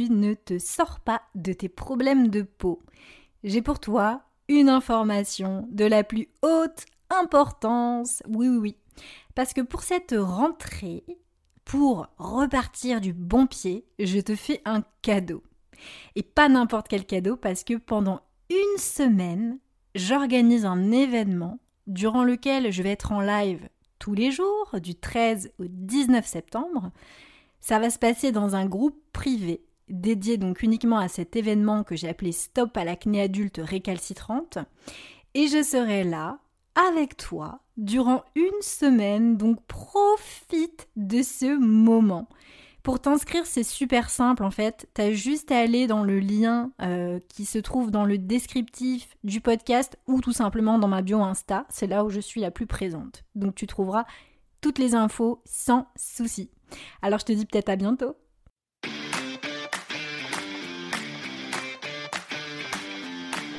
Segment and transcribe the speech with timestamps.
[0.00, 2.82] ne te sors pas de tes problèmes de peau,
[3.42, 8.22] j'ai pour toi une information de la plus haute importance.
[8.28, 8.76] Oui, oui, oui.
[9.34, 11.04] Parce que pour cette rentrée,
[11.64, 15.42] pour repartir du bon pied, je te fais un cadeau.
[16.14, 18.20] Et pas n'importe quel cadeau parce que pendant
[18.50, 19.58] une semaine,
[19.94, 23.68] j'organise un événement durant lequel je vais être en live
[23.98, 26.90] tous les jours, du 13 au 19 septembre.
[27.60, 31.96] Ça va se passer dans un groupe privé dédié donc uniquement à cet événement que
[31.96, 34.58] j'ai appelé Stop à l'acné adulte récalcitrante.
[35.34, 36.38] Et je serai là
[36.74, 42.28] avec toi durant une semaine, donc profite de ce moment.
[42.82, 44.88] Pour t'inscrire, c'est super simple en fait.
[44.94, 49.16] Tu as juste à aller dans le lien euh, qui se trouve dans le descriptif
[49.24, 51.64] du podcast ou tout simplement dans ma bio Insta.
[51.70, 53.24] C'est là où je suis la plus présente.
[53.34, 54.04] Donc tu trouveras
[54.60, 56.50] toutes les infos sans souci.
[57.00, 58.16] Alors je te dis peut-être à bientôt.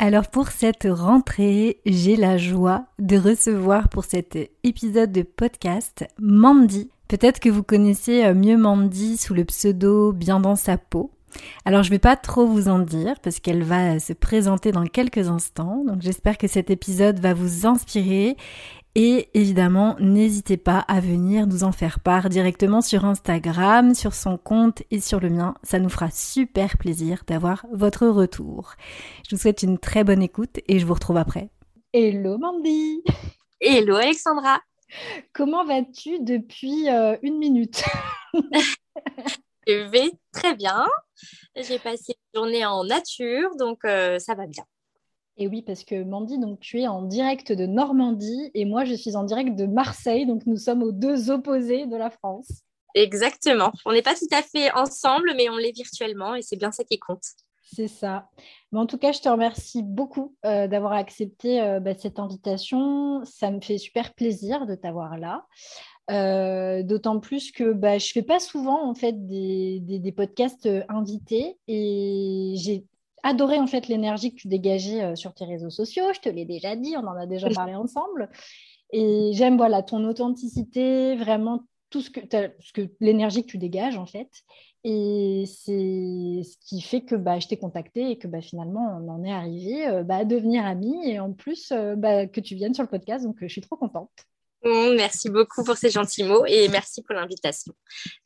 [0.00, 6.88] Alors pour cette rentrée, j'ai la joie de recevoir pour cet épisode de podcast Mandy.
[7.08, 11.10] Peut-être que vous connaissez euh, mieux Mandy sous le pseudo Bien dans sa peau.
[11.64, 15.28] Alors je vais pas trop vous en dire parce qu'elle va se présenter dans quelques
[15.28, 15.82] instants.
[15.84, 18.36] Donc j'espère que cet épisode va vous inspirer
[18.94, 24.36] et évidemment, n'hésitez pas à venir nous en faire part directement sur Instagram, sur son
[24.38, 25.54] compte et sur le mien.
[25.62, 28.74] Ça nous fera super plaisir d'avoir votre retour.
[29.28, 31.50] Je vous souhaite une très bonne écoute et je vous retrouve après.
[31.92, 33.02] Hello Mandy
[33.60, 34.60] Hello Alexandra
[35.32, 37.84] Comment vas-tu depuis euh, une minute?
[39.66, 40.86] Je vais très bien.
[41.54, 44.64] J'ai passé une journée en nature, donc euh, ça va bien.
[45.38, 48.94] Et oui, parce que Mandy, donc tu es en direct de Normandie et moi je
[48.94, 52.64] suis en direct de Marseille, donc nous sommes aux deux opposés de la France.
[52.94, 53.70] Exactement.
[53.86, 56.82] On n'est pas tout à fait ensemble, mais on l'est virtuellement et c'est bien ça
[56.82, 57.22] qui compte.
[57.62, 58.28] C'est ça.
[58.72, 63.22] Mais en tout cas, je te remercie beaucoup euh, d'avoir accepté euh, bah, cette invitation.
[63.24, 65.46] Ça me fait super plaisir de t'avoir là.
[66.10, 70.68] Euh, d'autant plus que bah, je ne fais pas souvent en fait des, des podcasts
[70.88, 72.86] invités et j'ai
[73.22, 76.04] adoré en fait l'énergie que tu dégageais euh, sur tes réseaux sociaux.
[76.14, 78.30] Je te l'ai déjà dit, on en a déjà parlé ensemble.
[78.92, 82.20] Et j'aime voilà ton authenticité, vraiment tout ce que,
[82.60, 84.30] ce que l'énergie que tu dégages en fait.
[84.84, 89.08] Et c'est ce qui fait que bah, je t'ai contacté et que bah, finalement on
[89.08, 92.54] en est arrivé euh, bah, à devenir amis et en plus euh, bah, que tu
[92.54, 93.24] viennes sur le podcast.
[93.24, 94.10] Donc je suis trop contente.
[94.64, 97.72] Merci beaucoup pour ces gentils mots et merci pour l'invitation.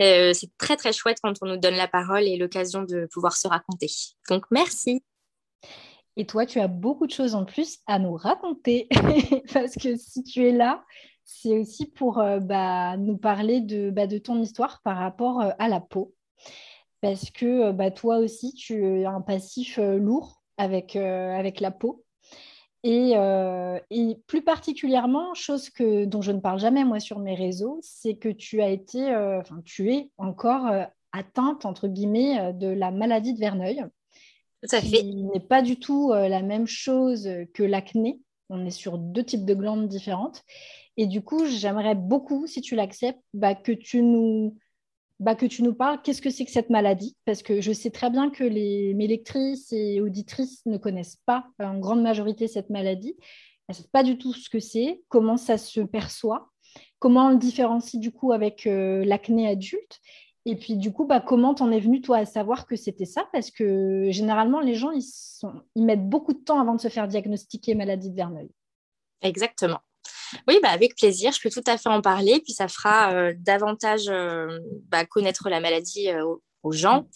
[0.01, 3.37] Euh, c'est très très chouette quand on nous donne la parole et l'occasion de pouvoir
[3.37, 3.89] se raconter.
[4.29, 5.05] Donc merci.
[6.17, 8.89] Et toi, tu as beaucoup de choses en plus à nous raconter
[9.53, 10.85] parce que si tu es là,
[11.25, 15.51] c'est aussi pour euh, bah, nous parler de, bah, de, ton histoire par rapport euh,
[15.59, 16.15] à la peau.
[17.01, 22.02] Parce que bah, toi aussi, tu as un passif lourd avec, avec la peau.
[22.85, 27.79] Euh, et, plus particulièrement, chose que, dont je ne parle jamais moi sur mes réseaux,
[27.83, 32.69] c'est que tu as été, euh, enfin tu es encore euh, atteinte entre guillemets de
[32.69, 33.85] la maladie de Verneuil.
[34.65, 35.03] Ça fait.
[35.03, 38.21] n'est pas du tout la même chose que l'acné.
[38.49, 40.43] On est sur deux types de glandes différentes.
[40.97, 44.57] Et du coup, j'aimerais beaucoup, si tu l'acceptes, bah, que tu nous
[45.21, 47.17] bah, que tu nous parles, qu'est-ce que c'est que cette maladie?
[47.25, 51.47] Parce que je sais très bien que les, mes lectrices et auditrices ne connaissent pas
[51.61, 53.15] en grande majorité cette maladie.
[53.69, 56.51] Elles ne savent pas du tout ce que c'est, comment ça se perçoit,
[56.99, 60.01] comment on le différencie du coup avec euh, l'acné adulte.
[60.45, 63.29] Et puis du coup, bah, comment t'en es venu toi à savoir que c'était ça?
[63.33, 65.05] Parce que généralement, les gens, ils,
[65.77, 68.51] mettent beaucoup de temps avant de se faire diagnostiquer maladie de Verneuil.
[69.21, 69.79] Exactement.
[70.49, 71.33] Oui, bah, avec plaisir.
[71.33, 72.41] Je peux tout à fait en parler.
[72.41, 74.59] Puis ça fera euh, davantage euh,
[74.89, 76.25] bah, connaître la maladie euh,
[76.63, 77.09] aux, gens.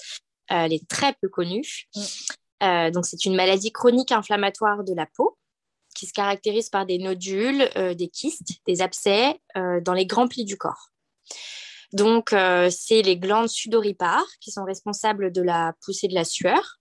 [0.48, 1.86] elle est très peu connue.
[1.94, 2.90] Mm.
[2.90, 5.38] donc, c'est une maladie chronique inflammatoire de la peau
[5.94, 10.58] qui se caractérise par des nodules, des kystes, des abcès dans les grands plis du
[10.58, 10.90] corps.
[11.92, 12.34] Donc,
[12.70, 16.80] c'est les glandes sudoripares qui sont responsables de la poussée de la sueur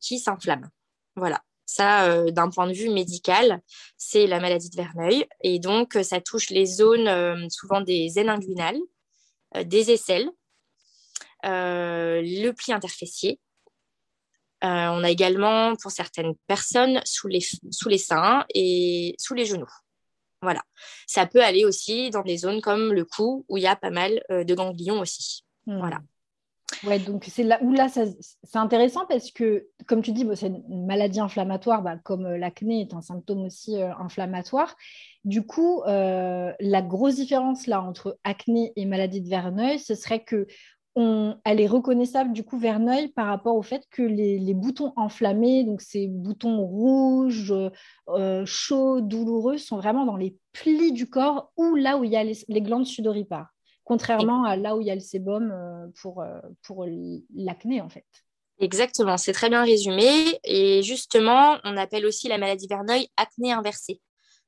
[0.00, 0.68] qui s'inflamment.
[1.16, 1.42] Voilà.
[1.66, 3.60] Ça, euh, d'un point de vue médical,
[3.96, 5.26] c'est la maladie de Verneuil.
[5.42, 8.78] Et donc, euh, ça touche les zones euh, souvent des aines inguinales,
[9.64, 10.28] des aisselles,
[11.44, 13.38] le pli interfessier
[14.66, 17.40] on a également, pour certaines personnes, sous les,
[17.70, 19.68] sous les seins et sous les genoux.
[20.40, 20.62] Voilà.
[21.06, 23.90] Ça peut aller aussi dans des zones comme le cou, où il y a pas
[23.90, 25.44] mal de ganglions aussi.
[25.66, 25.80] Hmm.
[25.80, 25.98] Voilà.
[26.84, 30.86] Ouais, donc c'est là où là, c'est intéressant parce que, comme tu dis, c'est une
[30.86, 34.76] maladie inflammatoire, bah, comme euh, l'acné est un symptôme aussi euh, inflammatoire.
[35.24, 40.24] Du coup, euh, la grosse différence là entre acné et maladie de Verneuil, ce serait
[40.24, 40.46] que
[40.96, 45.64] on, elle est reconnaissable du coup Verneuil par rapport au fait que les, boutons enflammés,
[45.64, 47.52] donc ces boutons rouges,
[48.44, 52.22] chauds, douloureux, sont vraiment dans les plis du corps ou là où il y a
[52.22, 53.53] les, les glandes sudoripares
[53.84, 56.86] contrairement à là où il y a le sébum euh, pour, euh, pour
[57.34, 58.06] l'acné en fait.
[58.58, 60.38] Exactement, c'est très bien résumé.
[60.44, 64.00] Et justement, on appelle aussi la maladie Verneuil acné inversée,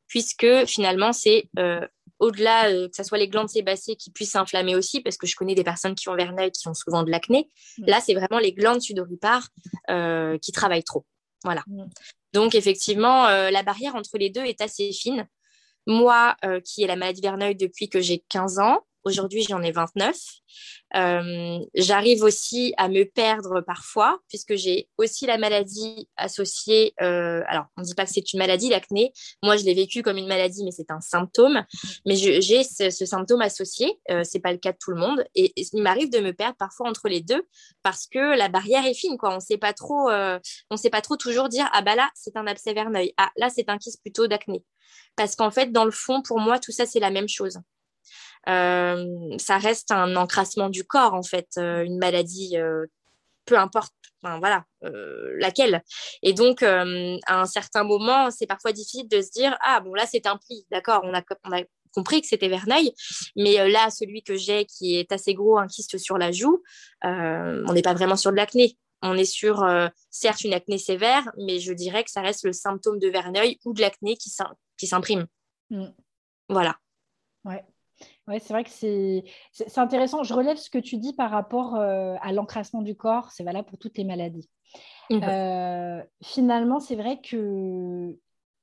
[0.06, 1.86] puisque finalement, c'est euh,
[2.20, 5.56] au-delà que ce soit les glandes sébacées qui puissent s'inflammer aussi, parce que je connais
[5.56, 7.50] des personnes qui ont Verneuil qui ont souvent de l'acné.
[7.78, 7.86] Mm.
[7.86, 9.48] Là, c'est vraiment les glandes sudoripares
[10.40, 11.04] qui travaillent trop.
[11.42, 11.64] Voilà.
[11.66, 11.86] Mm.
[12.32, 15.26] Donc, effectivement, la barrière entre les deux est assez fine.
[15.88, 20.16] Moi, qui ai la maladie Verneuil depuis que j'ai 15 ans, Aujourd'hui, j'en ai 29.
[20.96, 26.92] Euh, j'arrive aussi à me perdre parfois, puisque j'ai aussi la maladie associée.
[27.00, 29.12] Euh, alors, on ne dit pas que c'est une maladie, l'acné.
[29.44, 31.64] Moi, je l'ai vécu comme une maladie, mais c'est un symptôme.
[32.04, 33.96] Mais j'ai ce, symptôme associé.
[34.10, 35.24] Euh, c'est pas le cas de tout le monde.
[35.36, 37.46] Et, il m'arrive de me perdre parfois entre les deux,
[37.84, 39.16] parce que la barrière est fine.
[39.22, 40.10] On ne sait pas trop.
[40.10, 40.40] Euh,
[40.74, 43.14] sait pas trop toujours dire ah bah là, c'est un abcès verneuil.
[43.18, 44.64] Ah là, c'est un kyste plutôt d'acné.
[45.14, 47.60] Parce qu'en fait, dans le fond, pour moi, tout ça, c'est la même chose.
[48.48, 52.86] Euh, ça reste un encrassement du corps, en fait, euh, une maladie, euh,
[53.44, 54.64] peu importe, enfin, voilà,
[55.38, 55.82] laquelle.
[56.22, 56.82] Et donc, à
[57.28, 60.66] un certain moment, c'est parfois difficile de se dire, ah bon, là, c'est un pli,
[60.72, 61.62] d'accord, on a, on a
[61.92, 62.92] compris que c'était Verneuil,
[63.36, 66.60] mais là, celui que j'ai qui est assez gros, un kyste sur la joue,
[67.04, 68.76] on n'est pas vraiment sur de l'acné.
[69.00, 69.64] On est sur,
[70.10, 73.74] certes, une acné sévère, mais je dirais que ça reste le symptôme de Verneuil ou
[73.74, 75.26] de l'acné qui s'imprime.
[75.70, 75.86] Mm.
[76.48, 76.76] Voilà.
[77.44, 77.64] Ouais.
[78.28, 80.24] Oui, c'est vrai que c'est intéressant.
[80.24, 83.30] Je relève ce que tu dis par rapport euh, à l'encrassement du corps.
[83.30, 84.48] C'est valable pour toutes les maladies.
[85.10, 85.20] Mmh.
[85.22, 88.16] Euh, finalement, c'est vrai que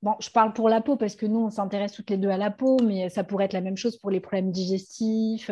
[0.04, 2.36] Bon, je parle pour la peau parce que nous, on s'intéresse toutes les deux à
[2.36, 5.50] la peau, mais ça pourrait être la même chose pour les problèmes digestifs,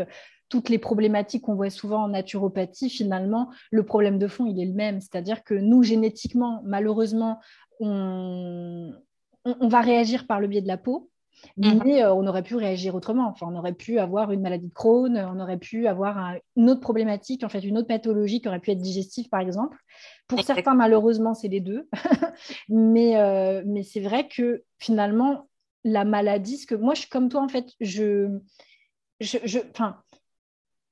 [0.49, 2.89] toutes les problématiques qu'on voit souvent en naturopathie.
[2.89, 4.99] Finalement, le problème de fond, il est le même.
[4.99, 7.39] C'est-à-dire que nous, génétiquement, malheureusement,
[7.79, 8.93] on,
[9.45, 11.09] on, va réagir par le biais de la peau.
[11.57, 11.81] Mhm.
[11.86, 13.28] Mais euh, on aurait pu réagir autrement.
[13.28, 16.81] Enfin, on aurait pu avoir une maladie de Crohn, on aurait pu avoir une autre
[16.81, 19.78] problématique, en fait, une autre pathologie qui aurait pu être digestive, par exemple.
[20.28, 21.89] Pour certains, malheureusement, c'est les deux.
[22.69, 25.48] mais euh, mais c'est vrai que finalement,
[25.83, 28.30] la maladie, ce que moi, je suis comme toi, en fait, je,
[29.19, 29.60] je, je,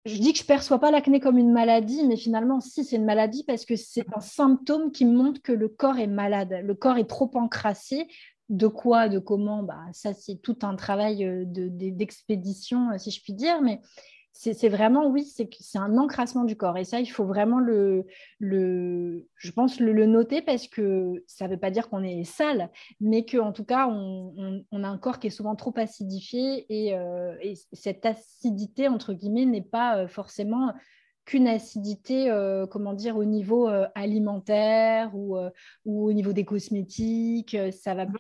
[0.06, 2.96] je dis que je ne perçois pas l'acné comme une maladie, mais finalement, si, c'est
[2.96, 6.62] une maladie parce que c'est un symptôme qui montre que le corps est malade.
[6.64, 8.08] Le corps est trop encrassé,
[8.50, 13.22] de quoi, de comment, bah, ça c'est tout un travail euh, d'expédition, euh, si je
[13.22, 13.80] puis dire, mais
[14.32, 16.78] c'est vraiment, oui, c'est un encrassement du corps.
[16.78, 18.06] Et ça, il faut vraiment le,
[18.40, 22.70] le je pense, le, noter parce que ça ne veut pas dire qu'on est sale,
[23.02, 27.36] mais qu'en tout cas, on, a un corps qui est souvent trop acidifié et, euh,
[27.42, 30.74] et cette acidité, entre guillemets, n'est pas forcément
[31.30, 35.52] qu'une acidité, euh, comment dire, au niveau euh, alimentaire ou, euh,
[35.86, 37.56] ou, au niveau des cosmétiques.
[37.72, 38.18] Ça va mhm.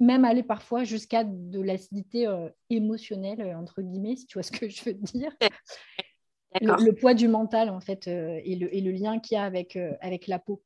[0.00, 2.26] même aller parfois jusqu'à de l'acidité
[2.70, 5.32] émotionnelle, entre guillemets, si tu vois ce que je veux dire.
[6.62, 9.76] Le, poids du mental, en fait, et, le, et, le, lien qu'il y a avec,
[10.00, 10.62] avec la peau.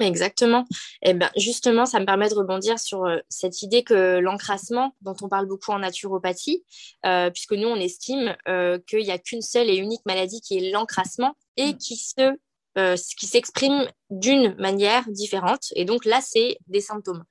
[0.00, 0.64] Exactement.
[1.02, 4.94] Et eh ben justement, ça me permet de rebondir sur euh, cette idée que l'encrassement,
[5.02, 6.64] dont on parle beaucoup en naturopathie,
[7.06, 10.58] euh, puisque nous on estime euh, qu'il n'y a qu'une seule et unique maladie qui
[10.58, 11.78] est l'encrassement et mm.
[11.78, 12.36] qui se
[13.16, 15.66] qui s'exprime d'une manière différente.
[15.76, 17.22] Et donc là, c'est des symptômes.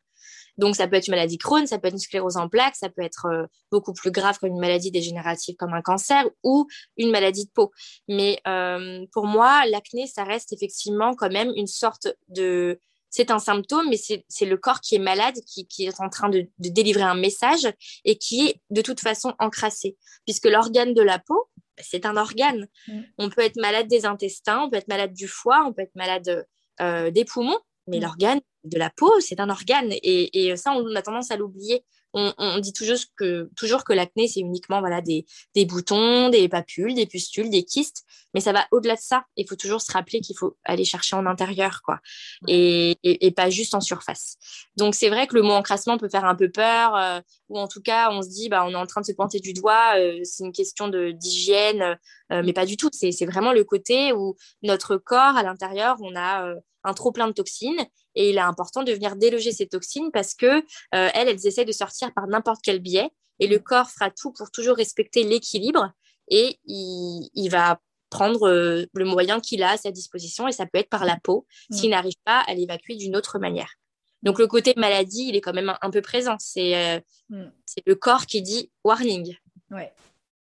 [0.58, 2.90] Donc, ça peut être une maladie Crohn, ça peut être une sclérose en plaques, ça
[2.90, 6.68] peut être euh, beaucoup plus grave qu'une maladie dégénérative comme un cancer ou
[6.98, 7.72] une maladie de peau.
[8.08, 12.80] Mais euh, pour moi, l'acné, ça reste effectivement quand même une sorte de...
[13.10, 16.30] C'est un symptôme, mais c'est le corps qui est malade, qui, qui est en train
[16.30, 17.72] de, de, délivrer un message
[18.06, 19.98] et qui est de toute façon encrassé.
[20.26, 21.48] Puisque l'organe de la peau,
[21.80, 22.68] c'est un organe.
[22.88, 23.02] Mm.
[23.20, 25.96] On peut être malade des intestins, on peut être malade du foie, on peut être
[25.96, 26.48] malade
[26.82, 28.02] euh, des poumons, mais mm.
[28.02, 29.94] l'organe de la peau, c'est un organe.
[30.04, 31.84] Et, ça, on a tendance à l'oublier.
[32.16, 35.26] On, dit toujours que, toujours que l'acné, c'est uniquement voilà, des,
[35.66, 38.04] boutons, des papules, des pustules, des kystes.
[38.36, 39.26] Mais ça va au-delà de ça.
[39.36, 42.00] Il faut toujours se rappeler qu'il faut aller chercher en intérieur, quoi.
[42.48, 42.96] Et,
[43.36, 44.38] pas juste en surface.
[44.76, 46.96] Donc, c'est vrai que le mot encrassement peut faire un peu peur.
[46.96, 49.12] Euh, ou en tout cas, on se dit, bah, on est en train de se
[49.14, 49.98] pointer du doigt.
[49.98, 51.98] Euh, c'est une question d'hygiène.
[52.32, 52.90] Euh, mais pas du tout.
[52.92, 56.54] C'est vraiment le côté où notre corps, à l'intérieur, on a
[56.84, 60.34] un trop plein de toxines et il est important de venir déloger ces toxines parce
[60.34, 64.12] que euh, elles, elles essaient de sortir par n'importe quel biais et le corps fera
[64.12, 65.92] tout pour toujours respecter l'équilibre
[66.30, 67.80] et il, va
[68.10, 71.18] prendre euh, le moyen qu'il a à sa disposition et ça peut être par la
[71.18, 71.76] peau mm.
[71.76, 73.74] s'il n'arrive pas à l'évacuer d'une autre manière.
[74.22, 76.38] Donc le côté maladie, il est quand même un, peu présent.
[76.58, 77.46] Euh, mm.
[77.66, 79.36] C'est le corps qui dit warning.
[79.72, 79.84] Oui,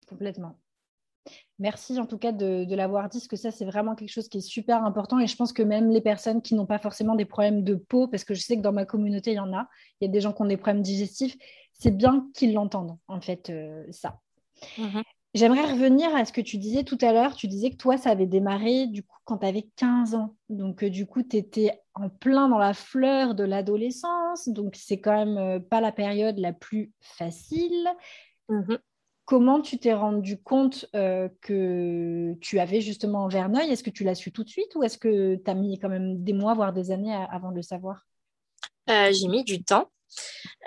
[0.08, 0.58] complètement.
[1.60, 4.38] Merci en tout cas de, l'avoir dit, parce que ça, c'est vraiment quelque chose qui
[4.38, 5.18] est super important.
[5.20, 8.08] Et je pense que même les personnes qui n'ont pas forcément des problèmes de peau,
[8.08, 9.68] parce que je sais que dans ma communauté, il y en a,
[10.00, 11.36] il y a des gens qui ont des problèmes digestifs,
[11.74, 14.18] c'est bien qu'ils l'entendent, en fait, euh, ça.
[14.78, 15.02] Mm-hmm.
[15.34, 17.36] J'aimerais revenir à ce que tu disais tout à l'heure.
[17.36, 20.34] Tu disais que toi, ça avait démarré du coup quand tu avais 15 ans.
[20.48, 24.48] Donc, euh, du coup, tu étais en plein dans la fleur de l'adolescence.
[24.48, 27.88] Donc, c'est quand même euh, pas la période la plus facile.
[28.48, 28.78] Mm-hmm.
[29.30, 33.70] Comment tu t'es rendu compte euh, que tu avais justement Verneuil?
[33.70, 35.88] Est-ce que tu l'as su tout de suite ou est-ce que tu as mis quand
[35.88, 38.08] même des mois, voire des années avant de le savoir?
[38.88, 39.88] J'ai mis du temps.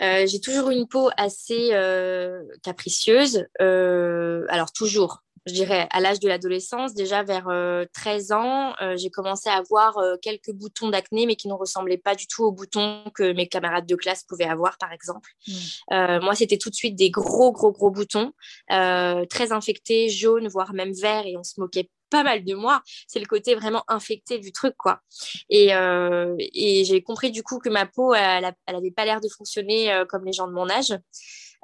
[0.01, 3.45] Euh, j'ai toujours une peau assez euh, capricieuse.
[3.61, 7.47] Euh, alors toujours, je dirais à l'âge de l'adolescence, déjà vers
[7.93, 12.27] 13 ans, j'ai commencé à avoir quelques boutons d'acné, mais qui ne ressemblaient pas du
[12.27, 15.29] tout aux boutons que mes camarades de classe pouvaient avoir, par exemple.
[15.47, 16.19] Mmh.
[16.21, 18.31] moi, c'était tout de suite des gros, gros, gros boutons,
[18.69, 23.19] très infectés, jaunes, voire même verts, et on se moquait pas mal de moi, c'est
[23.19, 25.01] le côté vraiment infecté du truc, quoi.
[25.49, 29.19] Et, euh, et j'ai compris du coup que ma peau, elle, elle avait pas l'air
[29.19, 30.93] de fonctionner euh, comme les gens de mon âge.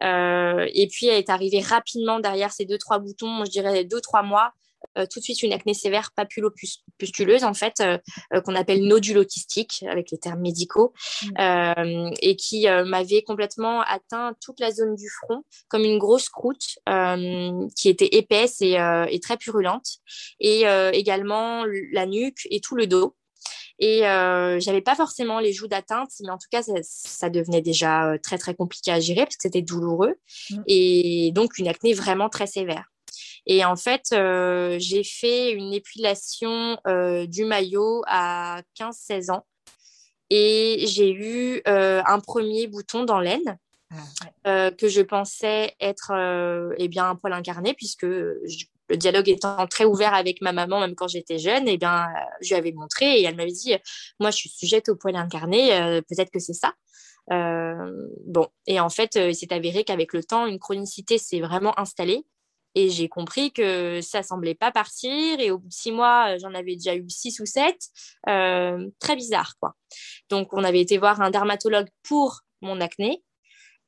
[0.03, 4.01] Euh, et puis, elle est arrivée rapidement derrière ces deux, trois boutons, je dirais deux,
[4.01, 4.53] trois mois.
[4.97, 7.97] Euh, tout de suite une acné sévère papulo-pustuleuse, en fait, euh,
[8.33, 12.11] euh, qu'on appelle nodulo-kystique, avec les termes médicaux, mmh.
[12.21, 16.79] et qui m'avait complètement atteint toute la zone du front, comme une grosse croûte
[17.75, 18.77] qui était épaisse et,
[19.09, 19.99] et, très purulente,
[20.39, 20.63] et
[20.93, 23.15] également la nuque et tout le dos.
[23.79, 27.61] Et euh, j'avais pas forcément les joues d'atteinte, mais en tout cas, ça, ça, devenait
[27.61, 30.15] déjà très très compliqué à gérer parce que c'était douloureux.
[30.49, 30.61] Mmh.
[30.67, 32.85] Et donc une acné vraiment très sévère.
[33.45, 39.45] Et en fait, euh, j'ai fait une épilation euh, du maillot à 15-16 ans
[40.29, 43.57] et j'ai eu euh, un premier bouton dans l'aine.
[44.43, 46.11] Ah, que je pensais être
[46.77, 48.05] eh bien un poil incarné puisque
[48.89, 52.07] le dialogue étant très ouvert avec ma maman même quand j'étais jeune et eh bien
[52.41, 53.75] je lui avais montré et elle m'avait dit
[54.19, 56.73] moi je suis sujette au poil incarné peut-être que c'est ça
[57.29, 62.25] bon et en fait il s'est avéré qu'avec le temps une chronicité s'est vraiment installée
[62.75, 65.39] et j'ai compris que ça semblait pas partir.
[65.39, 67.89] Et au bout de six mois, j'en avais déjà eu six ou sept.
[68.27, 69.75] Euh, très bizarre, quoi.
[70.29, 73.23] Donc, on avait été voir un dermatologue pour mon acné.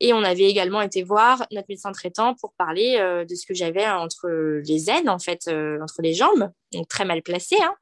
[0.03, 3.53] Et on avait également été voir notre médecin traitant pour parler euh, de ce que
[3.53, 4.27] j'avais entre
[4.65, 7.75] les aines, en fait, euh, entre les jambes, donc très mal placé, hein,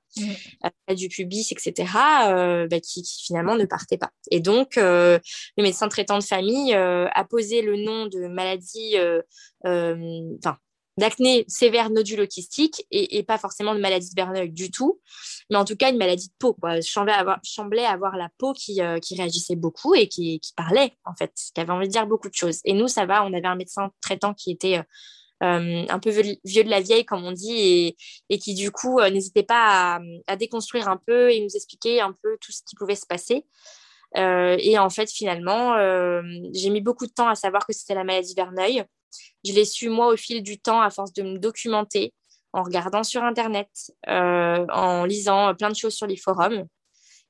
[0.90, 0.96] mmh.
[0.96, 4.12] du pubis, etc., bah, qui, qui, finalement ne partait pas.
[4.32, 5.22] Et donc, le
[5.58, 8.98] médecin traitant de famille a posé le nom de maladie,
[9.64, 10.58] enfin,
[11.00, 15.00] d'acné sévère nodulokystique et, et, pas forcément de maladie de Verneuil du tout,
[15.50, 16.53] mais en tout cas une maladie de peau.
[16.53, 16.82] Quoi.
[16.82, 17.13] Je semblais
[17.86, 21.72] avoir, la peau qui, euh, qui réagissait beaucoup et qui, parlait, en fait, qui avait
[21.72, 22.60] envie de dire beaucoup de choses.
[22.65, 24.84] Et nous, ça va, on avait un médecin traitant qui était euh,
[25.44, 26.12] euh un peu
[26.44, 27.96] vieux de la vieille, comme on dit,
[28.29, 32.38] et, qui du coup n'hésitait pas à, déconstruire un peu et nous expliquer un peu
[32.41, 33.46] tout ce qui pouvait se passer.
[34.15, 35.77] Et en fait, finalement,
[36.53, 38.84] j'ai mis beaucoup de temps à savoir que c'était la maladie Verneuil.
[39.46, 42.13] Je l'ai su moi au fil du temps à force de me documenter,
[42.54, 43.70] en regardant sur Internet,
[44.08, 46.66] euh, en lisant plein de choses sur les forums.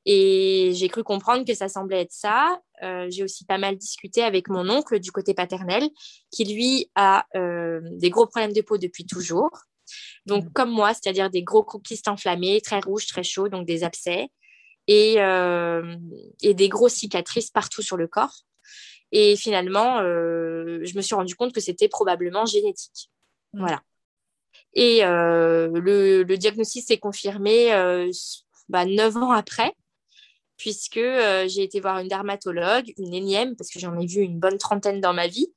[0.06, 2.60] Et j'ai cru comprendre que ça semblait être ça.
[2.84, 5.88] Euh, j'ai aussi pas mal discuté avec mon oncle du côté paternel,
[6.32, 9.52] qui lui a euh, des gros problèmes de peau depuis toujours.
[10.26, 10.54] Donc, mmh.
[10.54, 14.30] comme moi, c'est-à-dire des gros kystes enflammés, très rouges, très chauds, donc des abcès,
[14.88, 15.18] et,
[16.42, 18.44] et des grosses cicatrices partout sur le corps.
[19.12, 23.10] Et finalement, euh, je me suis rendu compte que c'était probablement génétique.
[23.54, 23.60] Mm.
[23.60, 23.82] Voilà.
[24.74, 28.12] Et euh, le, le, diagnostic s'est confirmé euh,
[28.68, 29.74] bah, 9 ans après,
[30.58, 34.58] puisque j'ai été voir une dermatologue, une énième, parce que j'en ai vu une bonne
[34.58, 35.48] trentaine dans ma vie.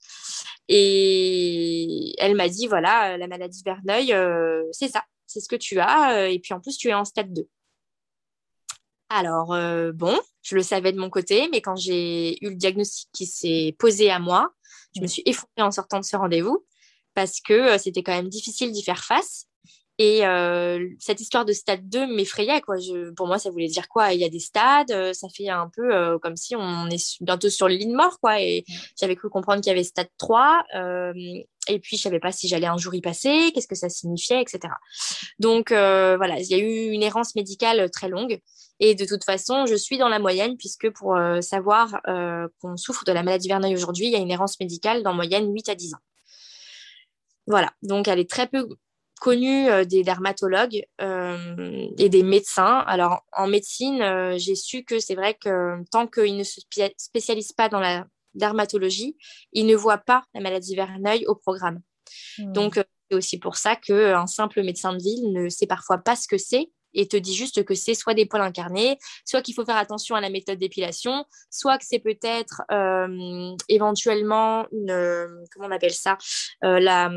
[0.68, 4.14] Et elle m'a dit, voilà, la maladie Verneuil,
[4.71, 6.28] c'est ça, c'est ce que tu as.
[6.30, 7.47] Et puis en plus, tu es en stade 2.
[9.14, 13.09] Alors, euh, bon, je le savais de mon côté, mais quand j'ai eu le diagnostic
[13.13, 14.53] qui s'est posé à moi,
[14.95, 16.65] je me suis effondrée en sortant de ce rendez-vous
[17.15, 19.47] parce que euh, c'était quand même difficile d'y faire face.
[19.99, 22.61] Et euh, cette histoire de stade 2 m'effrayait.
[22.63, 22.77] Quoi.
[23.15, 24.13] pour moi, ça voulait dire quoi?
[24.15, 27.69] Il y a des stades, ça fait un peu comme si on est bientôt sur
[27.69, 28.19] le lit de mort.
[28.19, 28.41] Quoi.
[28.41, 28.65] Et
[28.99, 30.65] j'avais cru comprendre qu'il y avait stade 3.
[31.69, 34.42] Et puis, je savais pas si j'allais un jour y passer, qu'est-ce que ça signifiait,
[34.42, 34.75] etc.
[35.38, 38.40] Donc, voilà, il y a eu une errance médicale très longue.
[38.81, 42.00] Et de toute façon, je suis dans la moyenne, puisque pour savoir
[42.61, 45.52] qu'on souffre de la maladie Verneuil aujourd'hui, il y a une errance médicale d'en moyenne
[45.54, 46.00] 8 à 10 ans.
[47.47, 48.69] Voilà, donc elle est très peu
[49.21, 52.83] connue des dermatologues et des médecins.
[52.88, 56.61] Alors, en médecine, j'ai su que c'est vrai que tant qu'ils ne se
[56.97, 58.04] spécialisent pas dans la
[58.35, 59.17] dermatologie,
[59.53, 61.81] ils ne voient pas la maladie Verneuil au programme.
[62.39, 62.53] Hmm.
[62.53, 66.17] Donc, euh, c'est aussi pour ça qu'un simple médecin de ville ne sait parfois pas
[66.17, 69.55] ce que c'est et te dit juste que c'est soit des poils incarnés, soit qu'il
[69.55, 75.27] faut faire attention à la méthode d'épilation, soit que c'est peut-être euh, éventuellement une euh,
[75.53, 76.19] comment on appelle ça
[76.65, 77.11] euh, la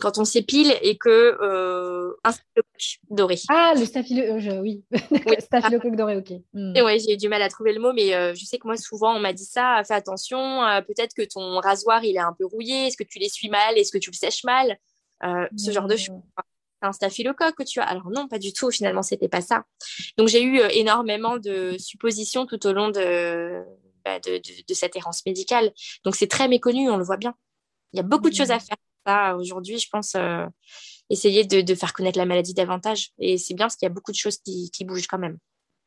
[0.00, 1.36] quand on s'épile et que
[2.24, 3.36] un staphylocoque doré.
[3.48, 5.20] Ah le staphylocoque oui, oui.
[5.38, 6.32] staphylocoque doré ok.
[6.52, 6.72] Hmm.
[6.76, 9.20] ouais j'ai du mal à trouver le mot mais je sais que moi souvent on
[9.20, 12.96] m'a dit ça fais attention peut-être que ton rasoir il est un peu rouillé est-ce
[12.96, 14.78] que tu l'essuies mal est-ce que tu le sèches mal
[15.56, 15.98] ce genre de hmm.
[15.98, 16.20] choses
[16.82, 17.84] un staphylocoque que tu as.
[17.84, 18.70] Alors non, pas du tout.
[18.70, 19.64] Finalement, c'était pas ça.
[20.16, 23.62] Donc j'ai eu euh, énormément de suppositions tout au long de,
[24.04, 25.72] bah, de, cette errance médicale.
[26.04, 27.34] Donc c'est très méconnu, on le voit bien.
[27.92, 28.60] Il y a beaucoup de choses à mmh.
[28.60, 29.36] faire.
[29.36, 30.46] Aujourd'hui, je pense euh,
[31.08, 33.10] essayer de, faire connaître la maladie davantage.
[33.18, 35.38] Et c'est bien parce qu'il y a beaucoup de choses qui bougent quand même.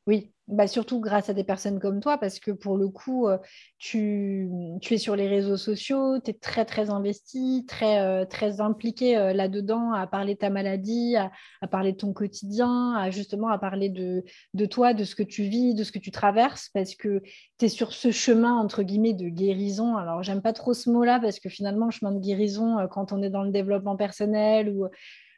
[0.06, 3.38] Oui, bah surtout grâce à des personnes comme toi, parce que pour le coup, euh,
[3.78, 4.50] tu,
[4.92, 9.32] es sur les réseaux sociaux, tu es très, très investi, très, euh, très impliqué euh,
[9.32, 11.32] là-dedans, à parler de ta maladie, à,
[11.68, 15.44] parler de ton quotidien, à justement à parler de, de, toi, de ce que tu
[15.44, 17.22] vis, de ce que tu traverses, parce que
[17.58, 19.96] tu es sur ce chemin, entre guillemets, de guérison.
[19.96, 23.30] Alors, j'aime pas trop ce mot-là, parce que finalement, chemin de guérison, quand on est
[23.30, 24.88] dans le développement personnel ou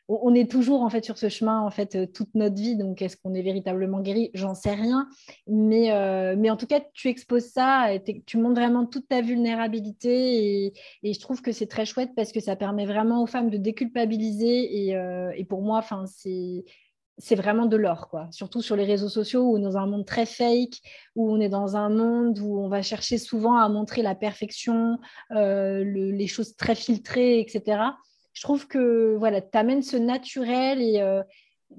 [0.07, 2.75] on est toujours en fait sur ce chemin en fait euh, toute notre vie.
[2.75, 4.29] Donc, est-ce qu'on est véritablement guéri?
[4.33, 5.09] J'en sais rien.
[5.47, 7.89] Mais, euh, mais en tout cas, tu exposes ça,
[8.25, 10.73] tu montres vraiment toute ta vulnérabilité.
[11.03, 13.57] Et, je trouve que c'est très chouette parce que ça permet vraiment aux femmes de
[13.57, 14.87] déculpabiliser.
[14.87, 16.65] Et, euh, pour moi, enfin, c'est
[17.17, 18.27] c'est vraiment de l'or, quoi.
[18.31, 20.81] Surtout sur les réseaux sociaux où dans un monde très fake,
[21.15, 24.99] où on est dans un monde où on va chercher souvent à montrer la perfection,
[25.29, 27.77] les choses très filtrées, etc
[28.35, 31.23] je trouve que voilà, tu amènes ce naturel et euh,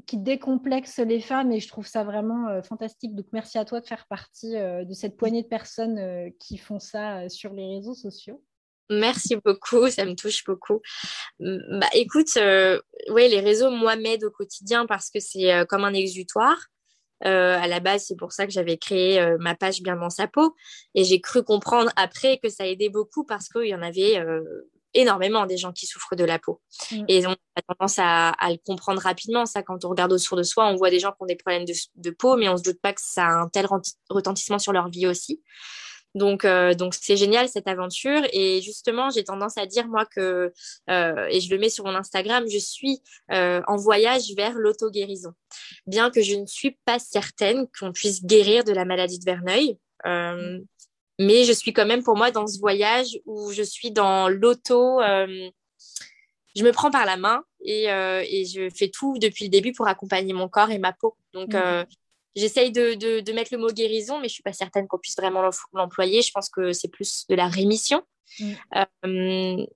[0.06, 3.14] qui décomplexe les femmes et je trouve ça vraiment euh, fantastique.
[3.14, 6.80] Donc merci à toi de faire partie euh, de cette poignée de personnes qui font
[6.80, 8.42] ça sur les réseaux sociaux.
[8.88, 10.80] Merci beaucoup, ça me touche beaucoup.
[11.40, 16.68] Bah, écoute, ouais, les réseaux, moi, m'aident au quotidien parce que c'est comme un exutoire.
[17.20, 20.54] à la base, c'est pour ça que j'avais créé ma page Bien dans sa peau.
[20.94, 24.22] Et j'ai cru comprendre après que ça aidait beaucoup parce qu'il y en avait
[24.96, 26.60] énormément des gens qui souffrent de la peau.
[26.90, 27.04] Mm.
[27.08, 29.46] Et on a tendance à, le comprendre rapidement.
[29.46, 31.64] Ça, quand on regarde autour de soi, on voit des gens qui ont des problèmes
[31.64, 33.66] de, peau, mais on se doute pas que ça a un tel
[34.10, 35.40] retentissement sur leur vie aussi.
[36.16, 38.22] Donc, euh, donc c'est génial cette aventure.
[38.32, 40.52] Et justement, j'ai tendance à dire moi que,
[40.88, 45.32] euh, et je le mets sur mon Instagram, je suis euh, en voyage vers l'auto-guérison.
[45.86, 49.78] Bien que je ne suis pas certaine qu'on puisse guérir de la maladie de Verneuil.
[51.18, 55.00] Mais je suis quand même pour moi dans ce voyage où je suis dans l'auto.
[55.00, 55.50] Euh,
[56.54, 59.72] je me prends par la main et, euh, et, je fais tout depuis le début
[59.72, 61.16] pour accompagner mon corps et ma peau.
[61.32, 61.62] Donc, mhm.
[61.62, 61.84] euh,
[62.34, 65.16] j'essaye de, de, de, mettre le mot guérison, mais je suis pas certaine qu'on puisse
[65.16, 66.22] vraiment l'employer.
[66.22, 68.02] Je pense que c'est plus de la rémission.
[68.40, 69.66] Mhm.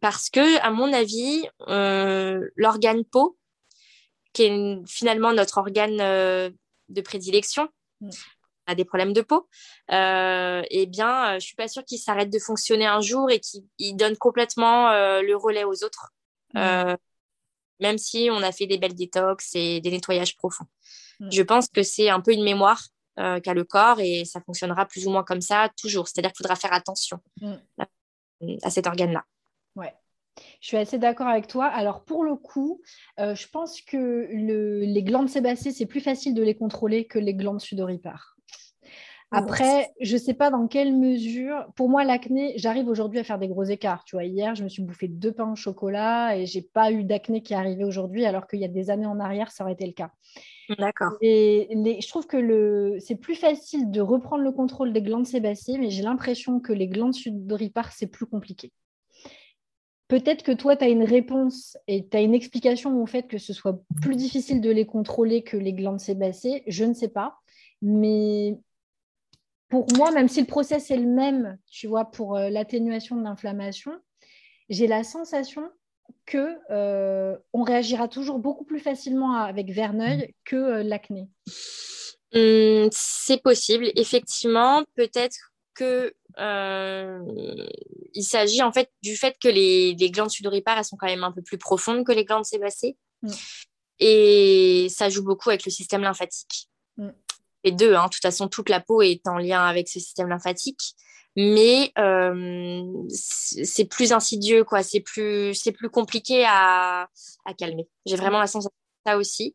[0.00, 1.46] parce que, à mon avis,
[2.56, 3.36] l'organe peau,
[4.32, 7.68] qui est finalement notre organe de prédilection,
[8.00, 8.10] mhm
[8.66, 9.48] a des problèmes de peau,
[9.92, 13.40] euh, eh bien, euh, je suis pas sûre qu'il s'arrête de fonctionner un jour et
[13.40, 16.12] qu'il donne complètement euh, le relais aux autres,
[16.54, 16.58] mmh.
[16.58, 16.96] euh,
[17.80, 20.66] même si on a fait des belles détox et des nettoyages profonds.
[21.20, 21.28] Mmh.
[21.30, 22.82] Je pense que c'est un peu une mémoire
[23.16, 26.06] qu'a le corps et ça fonctionnera plus ou moins comme ça toujours.
[26.06, 27.54] C'est-à-dire qu'il faudra faire attention mmh.
[28.62, 29.24] à, cet organe-là.
[29.74, 29.94] Ouais.
[30.60, 31.64] Je suis assez d'accord avec toi.
[31.64, 32.82] Alors pour le coup,
[33.16, 37.62] je pense que les glandes sébacées, c'est plus facile de les contrôler que les glandes
[37.62, 38.35] sudoripares.
[39.32, 41.66] Après, je ne sais pas dans quelle mesure.
[41.74, 44.04] Pour moi, l'acné, j'arrive aujourd'hui à faire des gros écarts.
[44.04, 47.02] Tu vois, hier, je me suis bouffé deux pains au chocolat et j'ai pas eu
[47.02, 49.72] d'acné qui est arrivé aujourd'hui, alors qu'il y a des années en arrière, ça aurait
[49.72, 50.12] été le cas.
[50.78, 51.12] D'accord.
[51.20, 51.68] Et
[52.00, 52.98] je trouve que le...
[53.00, 56.88] c'est plus facile de reprendre le contrôle des glandes sébacées, mais j'ai l'impression que les
[56.88, 58.72] glandes sudoripares, c'est plus compliqué.
[60.08, 63.38] Peut-être que toi, tu as une réponse et tu as une explication au fait que
[63.38, 66.62] ce soit plus difficile de les contrôler que les glandes sébacées.
[66.68, 67.38] Je ne sais pas.
[67.82, 68.56] Mais
[69.68, 73.22] pour moi, même si le process est le même, tu vois, pour euh, l'atténuation de
[73.22, 73.92] l'inflammation,
[74.68, 75.70] j'ai la sensation
[76.24, 81.28] que euh, on réagira toujours beaucoup plus facilement avec Verneuil que euh, l'acné.
[82.32, 84.84] Hum, c'est possible, effectivement.
[84.94, 86.14] Peut-être que
[88.14, 91.24] il s'agit en fait du fait que les, les, glandes sudoripares elles sont quand même
[91.24, 93.30] un peu plus profondes que les glandes sébacées mm.
[94.00, 96.68] et ça joue beaucoup avec le système lymphatique.
[96.98, 97.10] Mm.
[97.72, 100.94] Deux, hein, de toute façon, toute la peau est en lien avec ce système lymphatique,
[101.36, 104.82] mais euh, c'est plus insidieux, quoi.
[104.82, 107.08] C'est plus, plus compliqué à,
[107.58, 107.88] calmer.
[108.06, 109.54] J'ai vraiment la sensation de ça aussi.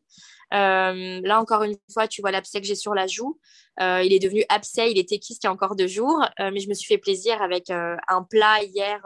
[0.54, 3.40] Euh, là, encore une fois, tu vois l'abcès que j'ai sur la joue.
[3.80, 6.60] Euh, il est devenu abcès, il était kyste il y a encore deux jours, mais
[6.60, 9.00] je me suis fait plaisir avec un plat hier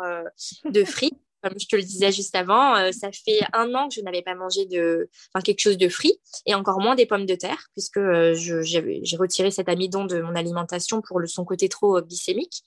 [0.64, 1.25] de frites.
[1.46, 4.34] Comme je te le disais juste avant, ça fait un an que je n'avais pas
[4.34, 8.00] mangé de, enfin, quelque chose de frit et encore moins des pommes de terre, puisque
[8.32, 12.62] j'ai retiré cet amidon de mon alimentation pour son côté trop glycémique.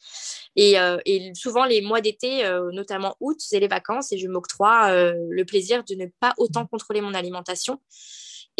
[0.55, 5.43] Et, et, souvent, les mois d'été, notamment août, c'est les vacances et je m'octroie le
[5.43, 7.79] plaisir de ne pas autant contrôler mon alimentation.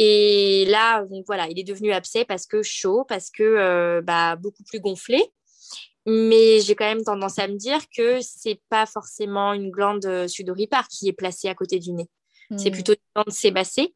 [0.02, 4.64] Et là, voilà, il est devenu abcès parce que chaud, parce que euh, bah, beaucoup
[4.64, 5.22] plus gonflé.
[6.10, 10.28] Mais j'ai quand même tendance à me dire que c'est pas forcément une glande euh,
[10.28, 12.10] sudoripare qui est placée à côté du nez.
[12.58, 12.74] C'est hmm.
[12.74, 13.94] plutôt une glande sébacée.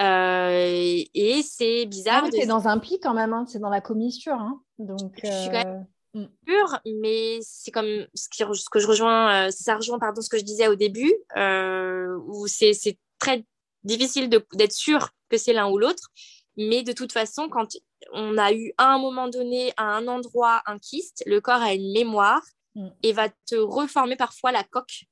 [0.00, 2.22] Euh, et c'est bizarre.
[2.26, 3.46] Ah, c'est dans un pli quand même, hein.
[3.48, 4.34] c'est dans la commissure.
[4.34, 4.60] Hein.
[4.78, 6.26] Donc, je suis quand même hmm.
[6.46, 8.28] pure, mais c'est comme ce,
[8.70, 13.44] que je rejoins, ça rejoint pardon, ce que je disais au début, où c'est très
[13.82, 16.10] difficile d'être sûr que c'est l'un ou l'autre.
[16.56, 17.76] Mais de toute façon, quand
[18.12, 21.72] on a eu à un moment donné, à un endroit, un kyste, le corps a
[21.74, 22.42] une mémoire
[22.74, 22.88] mm.
[23.02, 25.04] et va te reformer parfois la coque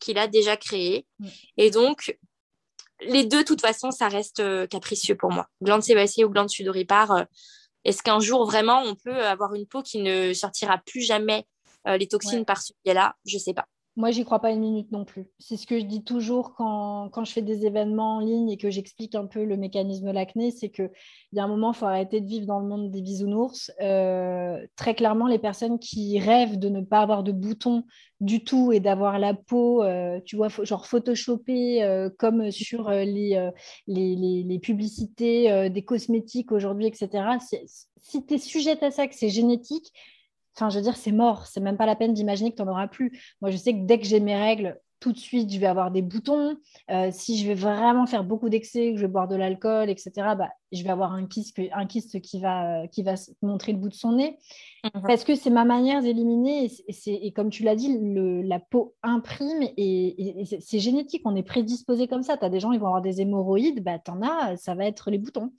[0.00, 1.06] qu'il a déjà créée.
[1.18, 1.28] Mm.
[1.56, 2.16] Et donc,
[3.00, 5.48] les deux, de toute façon, ça reste euh, capricieux pour moi.
[5.62, 7.24] Glande sébacée ou glande sudoripare, euh,
[7.84, 11.46] est-ce qu'un jour, vraiment, on peut avoir une peau qui ne sortira plus jamais
[11.86, 13.14] euh, les toxines par ce biais-là?
[13.24, 13.66] Je ne sais pas.
[13.98, 15.26] Moi, j'y crois pas une minute non plus.
[15.40, 18.56] C'est ce que je dis toujours quand, quand, je fais des événements en ligne et
[18.56, 20.92] que j'explique un peu le mécanisme de l'acné, c'est qu'il
[21.32, 23.72] y a un moment, il faut arrêter de vivre dans le monde des bisounours.
[23.80, 27.82] Euh, très clairement, les personnes qui rêvent de ne pas avoir de boutons
[28.20, 33.50] du tout et d'avoir la peau, euh, tu vois, genre photoshopée euh, comme sur les,
[33.88, 37.24] les, les, publicités des cosmétiques aujourd'hui, etc.
[38.00, 39.92] Si tu es sujette à ça, que c'est génétique,
[40.58, 41.46] Enfin, je veux dire, c'est mort.
[41.46, 43.36] C'est même pas la peine d'imaginer que tu n'en auras plus.
[43.40, 45.92] Moi, je sais que dès que j'ai mes règles, tout de suite, je vais avoir
[45.92, 46.56] des boutons.
[46.90, 50.10] Euh, si je vais vraiment faire beaucoup d'excès, que je vais boire de l'alcool, etc.,
[50.36, 53.78] bah, je vais avoir un kyste, un kyste qui, va, euh, qui va montrer le
[53.78, 54.36] bout de son nez.
[54.82, 55.02] Mhm.
[55.02, 56.68] Parce que c'est ma manière d'éliminer.
[56.88, 61.22] Et, et, comme tu l'as dit, le, la peau imprime et, c'est génétique.
[61.24, 62.36] On est prédisposé comme ça.
[62.36, 63.84] Tu as des gens, ils vont avoir des hémorroïdes.
[63.84, 65.52] Bah, tu en as, ça va être les boutons.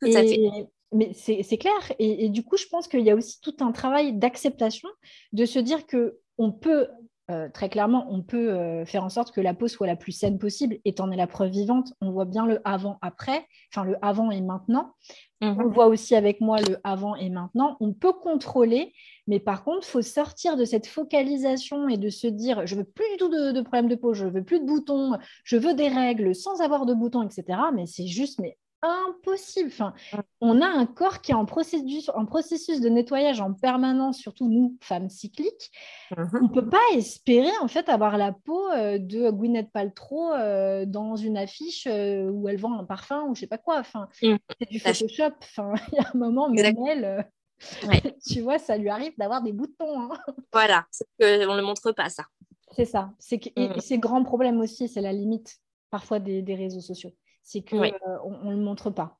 [0.00, 1.92] Tout à fait mais c'est clair.
[1.98, 4.88] Et, du coup, je pense qu'il y a aussi tout un travail d'acceptation,
[5.32, 6.88] de se dire que on peut,
[7.30, 10.12] euh, très clairement, on peut euh, faire en sorte que la peau soit la plus
[10.12, 10.78] saine possible.
[10.84, 11.92] Et en es la preuve vivante.
[12.00, 14.92] On voit bien le avant-après, enfin le avant et maintenant.
[15.40, 15.60] Mhm.
[15.60, 17.76] On voit aussi avec moi le avant et maintenant.
[17.80, 18.92] On peut contrôler,
[19.26, 22.84] mais par contre, il faut sortir de cette focalisation et de se dire, je veux
[22.84, 25.74] plus du tout de, de problèmes de peau, je veux plus de boutons, je veux
[25.74, 27.58] des règles sans avoir de boutons, etc.
[27.74, 29.68] Mais c'est juste, mais impossible.
[29.68, 29.94] Enfin,
[30.40, 34.48] on a un corps qui est en processus, en processus de nettoyage en permanence, surtout
[34.48, 35.70] nous, femmes cycliques.
[36.16, 36.30] Mhm.
[36.34, 40.84] On ne peut pas espérer en fait avoir la peau euh, de Gwyneth Paltrow euh,
[40.86, 43.78] dans une affiche euh, où elle vend un parfum ou je sais pas quoi.
[43.78, 44.38] Enfin, mhm.
[44.60, 45.34] c'est du Photoshop.
[45.42, 47.30] Enfin, il y a un moment, même elle,
[48.28, 50.00] tu vois, ça lui arrive d'avoir des boutons.
[50.00, 50.10] Hein.
[50.52, 50.86] Voilà,
[51.20, 52.24] on ne le montre pas ça.
[52.72, 53.10] C'est ça.
[53.18, 53.80] C'est que, mhm.
[53.80, 55.58] c'est grand problème aussi, c'est la limite
[55.90, 57.12] parfois des réseaux sociaux
[57.46, 59.18] c'est qu'on ne le montre pas.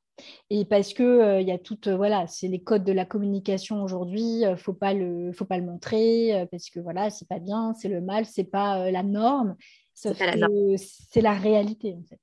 [0.49, 3.05] Et parce que il euh, y a tout, euh, voilà, c'est les codes de la
[3.05, 4.45] communication aujourd'hui.
[4.45, 7.87] Euh, faut pas le, faut pas le montrer parce que voilà, c'est pas bien, c'est
[7.87, 9.55] le mal, c'est pas la norme.
[9.93, 12.21] C'est la, réalité en fait.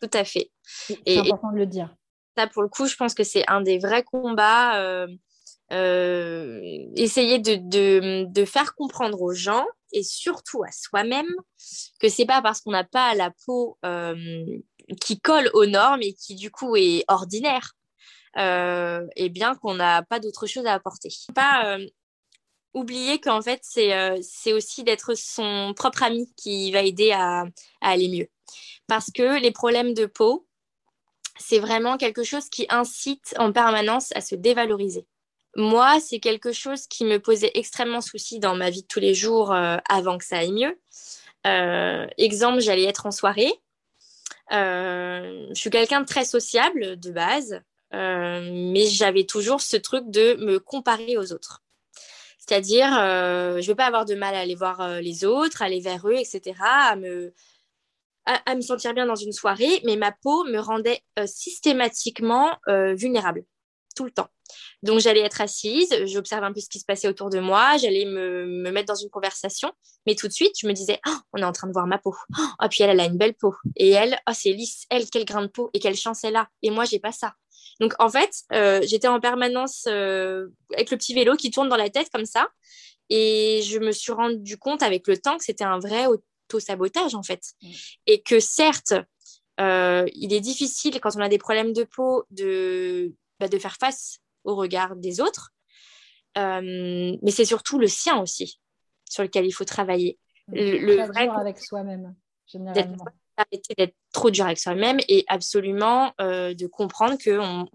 [0.00, 0.50] Tout à fait.
[0.62, 1.94] C'est important de le dire.
[2.36, 5.06] Ça, pour le coup, je pense que c'est un des vrais combats.
[5.70, 11.30] essayer de, de, de, faire comprendre aux gens et surtout à soi-même
[12.00, 13.78] que c'est pas parce qu'on n'a pas la peau
[15.00, 17.72] qui colle aux normes et qui du coup est ordinaire,
[18.38, 21.10] euh, et bien qu'on n'a pas d'autre chose à apporter.
[21.34, 21.86] Pas euh,
[22.74, 27.44] oublier qu'en fait c'est euh, c'est aussi d'être son propre ami qui va aider à,
[27.80, 28.28] aller mieux.
[28.86, 30.46] Parce que les problèmes de peau,
[31.38, 35.06] c'est vraiment quelque chose qui incite en permanence à se dévaloriser.
[35.54, 39.14] Moi, c'est quelque chose qui me posait extrêmement souci dans ma vie de tous les
[39.14, 40.78] jours avant que ça aille mieux.
[42.16, 43.71] exemple, j'allais être en soirée euh,
[44.50, 47.60] je suis quelqu'un de très sociable de base,
[47.94, 51.62] euh, mais j'avais toujours ce truc de me comparer aux autres.
[52.38, 55.80] C'est-à-dire, euh, je ne veux pas avoir de mal à aller voir les autres, aller
[55.80, 61.02] vers eux, etc., à, me sentir bien dans une soirée, mais ma peau me rendait
[61.26, 63.44] systématiquement vulnérable,
[63.96, 64.28] tout le temps.
[64.82, 68.04] Donc, j'allais être assise, j'observe un peu ce qui se passait autour de moi, j'allais
[68.04, 69.72] me, me, mettre dans une conversation,
[70.06, 71.98] mais tout de suite, je me disais, oh, on est en train de voir ma
[71.98, 72.14] peau.
[72.62, 73.54] Oh, puis elle, elle a une belle peau.
[73.76, 76.48] Et elle, oh, c'est lisse, elle, quel grain de peau et quelle chance elle a.
[76.62, 77.34] Et moi, j'ai pas ça.
[77.80, 81.76] Donc, en fait, euh, j'étais en permanence euh, avec le petit vélo qui tourne dans
[81.76, 82.48] la tête comme ça.
[83.10, 87.22] Et je me suis rendu compte avec le temps que c'était un vrai auto-sabotage, en
[87.22, 87.42] fait.
[87.62, 87.70] Mm.
[88.06, 88.94] Et que certes,
[89.60, 93.76] euh, il est difficile quand on a des problèmes de peau de, bah, de faire
[93.76, 95.52] face au regard des autres.
[96.36, 98.60] mais c'est surtout le sien aussi
[99.08, 100.18] sur lequel il faut travailler.
[100.48, 102.14] Le, le vrai avec soi-même,
[102.46, 103.04] généralement
[103.50, 107.66] arrêter d'être trop dur avec soi-même et absolument euh, de comprendre qu'on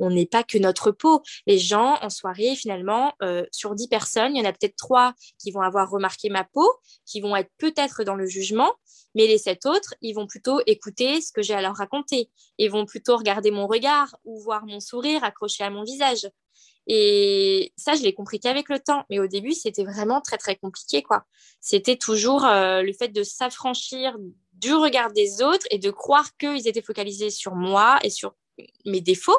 [0.00, 1.22] on n'est pas que notre peau.
[1.46, 5.12] Les gens en soirée, finalement, euh, sur dix personnes, il y en a peut-être trois
[5.38, 6.68] qui vont avoir remarqué ma peau,
[7.06, 8.72] qui vont être peut-être dans le jugement,
[9.14, 12.30] mais les sept autres, ils vont plutôt écouter ce que j'ai à leur raconter.
[12.58, 16.28] Ils vont plutôt regarder mon regard ou voir mon sourire accroché à mon visage.
[16.86, 19.04] Et ça, je l'ai compris qu'avec le temps.
[19.10, 21.24] Mais au début, c'était vraiment très, très compliqué, quoi.
[21.60, 24.16] C'était toujours euh, le fait de s'affranchir
[24.60, 28.34] du regard des autres et de croire qu'ils étaient focalisés sur moi et sur
[28.84, 29.38] mes défauts,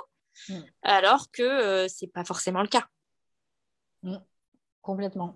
[0.49, 0.60] mm.
[0.84, 2.86] alors que euh, c'est pas forcément le cas.
[4.03, 4.17] Mm.
[4.81, 5.36] Complètement.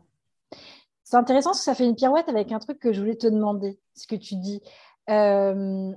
[1.03, 3.27] C'est intéressant parce que ça fait une pirouette avec un truc que je voulais te
[3.27, 4.61] demander, ce que tu dis.
[5.09, 5.91] Euh,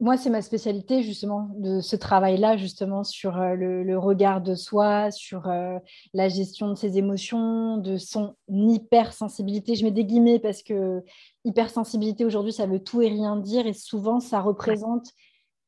[0.00, 5.10] moi, c'est ma spécialité justement de ce travail-là, justement sur euh, le, regard de soi,
[5.10, 5.78] sur euh,
[6.14, 9.74] la gestion de ses émotions, de son hypersensibilité.
[9.74, 11.02] Je mets des guillemets parce que
[11.44, 15.08] hypersensibilité aujourd'hui, ça veut tout et rien dire et souvent ça représente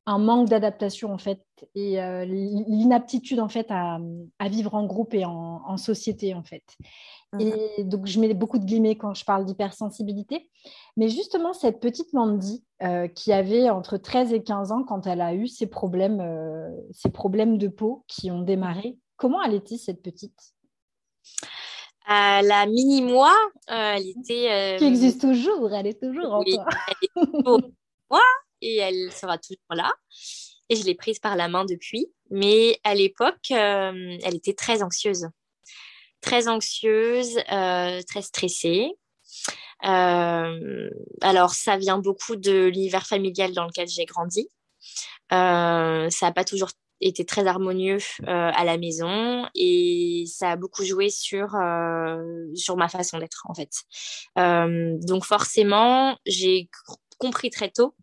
[0.05, 1.41] un manque d'adaptation en fait
[1.75, 3.99] et euh, l'inaptitude en fait à,
[4.49, 6.63] vivre en groupe et en, société en fait.
[7.33, 10.49] Mmh et donc je mets beaucoup de guillemets quand je parle d'hypersensibilité.
[10.97, 15.21] Mais justement cette petite Mandy euh, qui avait entre 13 et 15 ans quand elle
[15.21, 20.01] a eu ces problèmes, euh, ces problèmes de peau qui ont démarré, comment allait-elle cette
[20.01, 20.53] petite?
[22.09, 23.33] La mini moi,
[23.67, 24.75] elle était.
[24.77, 26.65] Qui existe toujours, elle est toujours en toi.
[27.15, 27.61] Elle est toujours
[28.09, 28.19] moi
[28.61, 29.91] et elle sera toujours là.
[30.69, 32.07] Et je l'ai prise par la main depuis.
[32.29, 35.27] Mais à l'époque, euh, elle était très anxieuse.
[36.21, 38.91] Très anxieuse, euh, très stressée.
[39.85, 40.89] Euh,
[41.21, 44.47] alors, ça vient beaucoup de l'univers familial dans lequel j'ai grandi.
[45.29, 46.69] ça n'a pas toujours
[47.03, 47.97] été très harmonieux
[48.27, 51.55] à la maison et ça a beaucoup joué sur,
[52.53, 53.71] sur ma façon d'être en fait.
[54.37, 56.69] donc forcément, j'ai
[57.17, 57.95] compris très tôt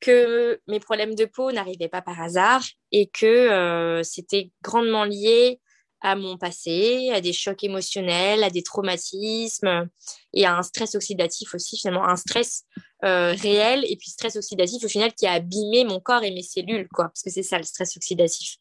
[0.00, 5.60] que mes problèmes de peau n'arrivaient pas par hasard et que euh, c'était grandement lié
[6.00, 9.88] à mon passé, à des chocs émotionnels, à des traumatismes
[10.32, 12.64] et à un stress oxydatif aussi, finalement, un stress
[13.04, 16.42] euh, réel et puis stress oxydatif au final qui a abîmé mon corps et mes
[16.42, 18.56] cellules, quoi, parce que c'est ça le stress oxydatif.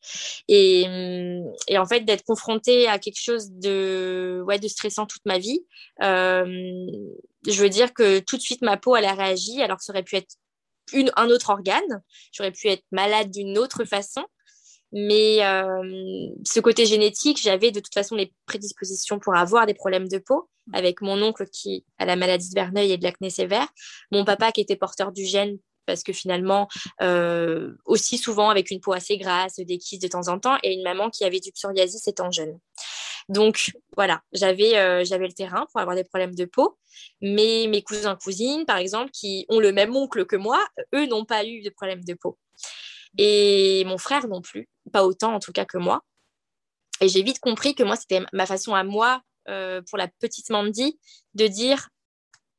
[0.47, 5.25] Et, hum, et en fait, d'être confrontée à quelque chose de, ouais, de stressant toute
[5.25, 5.63] ma vie,
[6.01, 6.45] euh,
[7.47, 9.93] je veux dire que tout de suite ma peau elle a réagi alors que ça
[9.93, 10.35] aurait pu être
[10.93, 12.01] un autre organe.
[12.31, 14.23] J'aurais pu être malade d'une autre façon.
[14.93, 20.07] Mais euh, ce côté génétique, j'avais de toute façon les prédispositions pour avoir des problèmes
[20.07, 23.67] de peau, avec mon oncle qui a la maladie de Verneuil et de l'acné sévère,
[24.11, 26.67] mon papa qui était porteur du gène parce que finalement,
[27.01, 30.73] euh, aussi souvent avec une peau assez grasse, des kystes de temps en temps, et
[30.73, 32.59] une maman qui avait du psoriasis étant jeune.
[33.29, 36.77] Donc voilà, j'avais euh, j'avais le terrain pour avoir des problèmes de peau,
[37.21, 41.25] mais mes cousins cousines, par exemple, qui ont le même oncle que moi, eux n'ont
[41.25, 42.37] pas eu de problème de peau.
[43.17, 46.03] Et mon frère non plus, pas autant en tout cas que moi.
[47.01, 50.49] Et j'ai vite compris que moi, c'était ma façon à moi, euh, pour la petite
[50.49, 50.97] Mandy,
[51.33, 51.89] de dire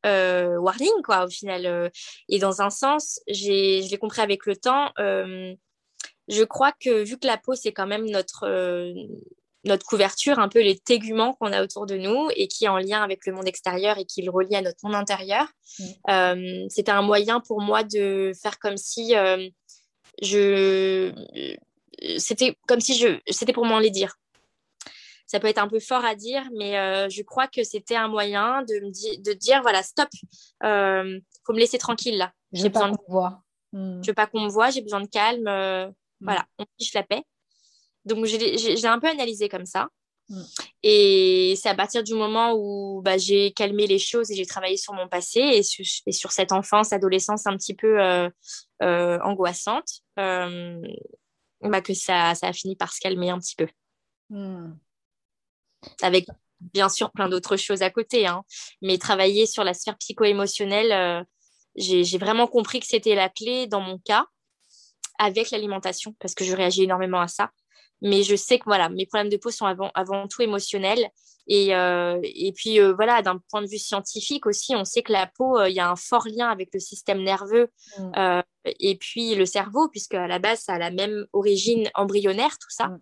[0.07, 1.90] euh, warning, quoi, au final.
[2.28, 4.92] Et dans un sens, je l'ai compris avec le temps.
[4.98, 8.46] je crois que vu que la peau, c'est quand même notre,
[9.68, 12.78] notre couverture, un peu les téguments qu'on a autour de nous et qui est en
[12.78, 15.46] lien avec le monde extérieur et qui le relie à notre monde intérieur,
[15.78, 16.68] mmh.
[16.68, 19.14] c'était un moyen pour moi de faire comme si
[20.22, 21.12] je
[22.16, 24.16] c'était comme si je c'était pour m'en les dire
[25.26, 28.09] ça peut être un peu fort à dire mais euh, je crois que c'était un
[28.09, 30.09] moyen de me de dire voilà stop
[30.64, 32.33] euh, faut me laisser tranquille là.
[32.52, 34.02] J'ai besoin de voix hmm.
[34.02, 35.88] je veux pas qu'on me voit j'ai besoin de calme euh,
[36.20, 36.44] voilà.
[36.59, 37.22] On fiche la paix
[38.08, 39.88] donc j'ai un peu analysé comme ça
[40.28, 40.42] hmm.
[40.82, 44.76] Et c'est à partir du moment où bah, j'ai calmé les choses et j'ai travaillé
[44.76, 48.28] sur mon passé et, sur cette enfance, adolescence un petit peu euh,
[48.82, 50.80] euh, angoissante, euh,
[51.62, 53.66] bah, que ça, ça, a fini par se calmer un petit peu.
[54.30, 54.74] Hmm.
[56.02, 56.26] Avec
[56.60, 58.42] bien sûr plein d'autres choses à côté, hein.
[58.82, 61.24] mais travailler sur la sphère psycho-émotionnelle,
[61.76, 64.26] j'ai vraiment compris que c'était la clé dans mon cas
[65.18, 67.50] avec l'alimentation parce que je réagis énormément à ça.
[68.02, 71.11] Mais je sais que voilà, mes problèmes de peau sont avant, avant tout émotionnels.
[71.48, 75.12] Et, euh, et puis euh, voilà, d'un point de vue scientifique aussi, on sait que
[75.12, 78.42] la peau, il y a un fort lien avec le système nerveux mm.
[78.80, 82.70] et puis le cerveau, puisque à la base, ça a la même origine embryonnaire, tout
[82.70, 82.88] ça.
[82.88, 83.00] Mm.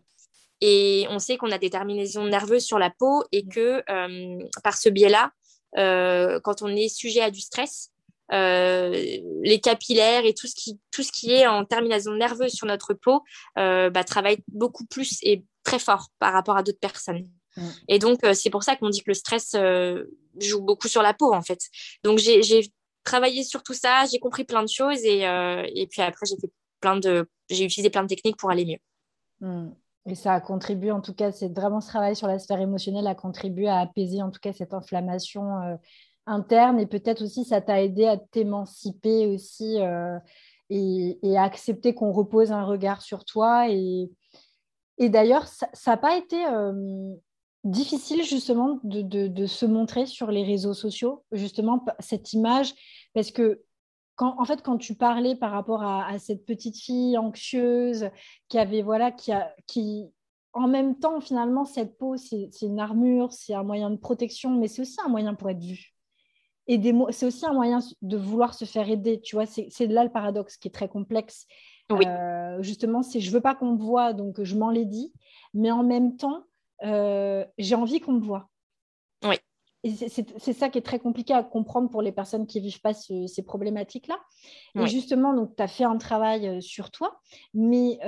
[0.60, 3.48] Et on sait qu'on a des terminaisons nerveuses sur la peau et mm.
[3.48, 5.32] que par ce biais-là,
[5.74, 7.90] quand on est sujet à du stress,
[8.32, 8.90] euh,
[9.42, 12.92] les capillaires et tout ce qui tout ce qui est en terminaison nerveuse sur notre
[12.92, 13.22] peau
[13.56, 17.28] euh, bah, travaille beaucoup plus et très fort par rapport à d'autres personnes.
[17.56, 17.68] Mm.
[17.88, 19.54] Et donc euh, c'est pour ça qu'on dit que le stress
[20.40, 21.60] joue beaucoup sur la peau en fait.
[22.02, 22.72] Donc j'ai
[23.04, 26.50] travaillé sur tout ça, j'ai compris plein de choses et, et puis après j'ai fait
[26.80, 29.48] plein de j'ai utilisé plein de techniques pour aller mieux.
[29.48, 29.70] Mm.
[30.08, 33.08] Et ça a contribué, en tout cas, c'est vraiment ce travail sur la sphère émotionnelle
[33.08, 35.78] a contribué à apaiser, en tout cas, cette inflammation
[36.26, 40.18] interne et peut-être aussi ça t'a aidé à t'émanciper aussi euh,
[40.70, 43.70] et, à accepter qu'on repose un regard sur toi.
[43.70, 44.10] Et,
[44.98, 47.14] et d'ailleurs, ça n'a pas été euh,
[47.64, 52.74] difficile justement de, de, se montrer sur les réseaux sociaux, justement cette image,
[53.14, 53.62] parce que
[54.16, 58.08] quand, en fait, quand tu parlais par rapport à, cette petite fille anxieuse
[58.48, 60.06] qui avait, voilà, qui, a, qui
[60.54, 64.68] en même temps, finalement, cette peau, c'est une armure, c'est un moyen de protection, mais
[64.68, 65.95] c'est aussi un moyen pour être vu
[66.68, 69.20] et c'est aussi un moyen de vouloir se faire aider.
[69.20, 71.46] Tu vois, c'est là le paradoxe qui est très complexe.
[71.92, 75.12] Euh, justement, c'est je veux pas qu'on me voit, donc je m'en l'ai dit,
[75.54, 76.44] mais en même temps,
[76.82, 78.48] euh, j'ai envie qu'on me voit.
[79.22, 79.36] Oui.
[79.84, 83.42] C'est ça qui est très compliqué à comprendre pour les personnes qui vivent pas ces
[83.44, 84.18] problématiques-là.
[84.74, 87.20] Et justement, tu as fait un travail euh, sur toi,
[87.54, 88.00] mais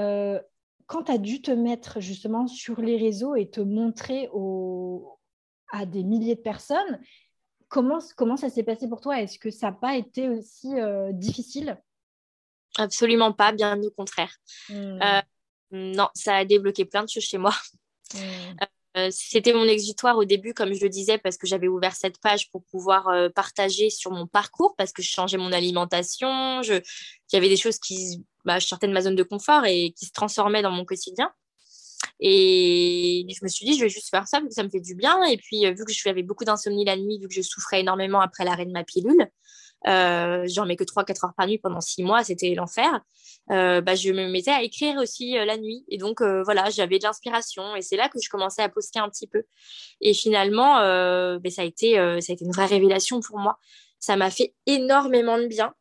[0.87, 4.29] quand tu as dû te mettre justement sur les réseaux et te montrer
[5.71, 6.99] à des milliers de personnes,
[7.69, 9.21] comment, comment ça s'est passé pour toi?
[9.21, 11.79] Est-ce que ça n'a pas été aussi euh, difficile?
[12.77, 14.35] Absolument pas, bien au contraire.
[14.69, 14.99] Hmm.
[15.03, 15.23] Euh,
[15.71, 17.55] non, ça a débloqué plein de choses chez moi.
[18.15, 18.19] Hmm.
[18.97, 22.19] Euh, c'était mon exutoire au début, comme je le disais, parce que j'avais ouvert cette
[22.19, 26.83] page pour pouvoir partager sur mon parcours, parce que je changeais mon alimentation, il
[27.33, 30.07] y avait des choses qui, bah, je sortais de ma zone de confort et qui
[30.07, 31.31] se transformaient dans mon quotidien.
[32.21, 34.81] Et je me suis dit, je vais juste faire ça, parce que ça me fait
[34.81, 35.23] du bien.
[35.25, 37.81] Et puis, euh, vu que je avais beaucoup d'insomnie la nuit, vu que je souffrais
[37.81, 39.29] énormément après l'arrêt de ma pilule,
[39.87, 43.01] euh, j'en mets que 3-4 heures par nuit pendant 6 mois, c'était l'enfer.
[43.53, 45.85] Euh, bah, je me mettais à écrire aussi la nuit.
[45.89, 47.77] Et donc, voilà, j'avais de l'inspiration.
[47.77, 49.45] Et c'est là que je commençais à poster un petit peu.
[50.01, 50.79] Et finalement,
[51.39, 53.59] bah, ça, a été, ça a été une vraie révélation pour moi.
[54.01, 55.73] Ça m'a fait énormément de bien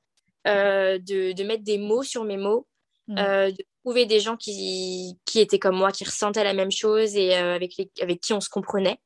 [0.46, 2.68] de, de, mettre des mots sur mes mots,
[3.08, 3.16] mmh.
[3.16, 7.56] de des gens qui, qui étaient comme moi, qui ressentaient la même chose et euh,
[7.56, 9.00] avec, avec qui on se comprenait.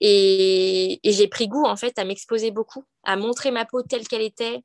[0.00, 4.22] Et, j'ai pris goût en fait à m'exposer beaucoup, à montrer ma peau telle qu'elle
[4.22, 4.60] était,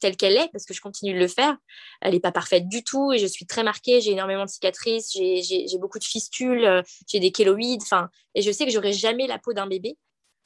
[0.00, 1.56] telle qu'elle est, parce que je continue de le faire.
[2.00, 4.00] Elle n'est pas parfaite du tout et je suis très marquée.
[4.00, 7.82] J'ai énormément de cicatrices, j'ai beaucoup de fistules, euh, j'ai des kéloïdes.
[7.82, 9.96] Enfin, et je sais que j'aurai jamais la peau d'un bébé,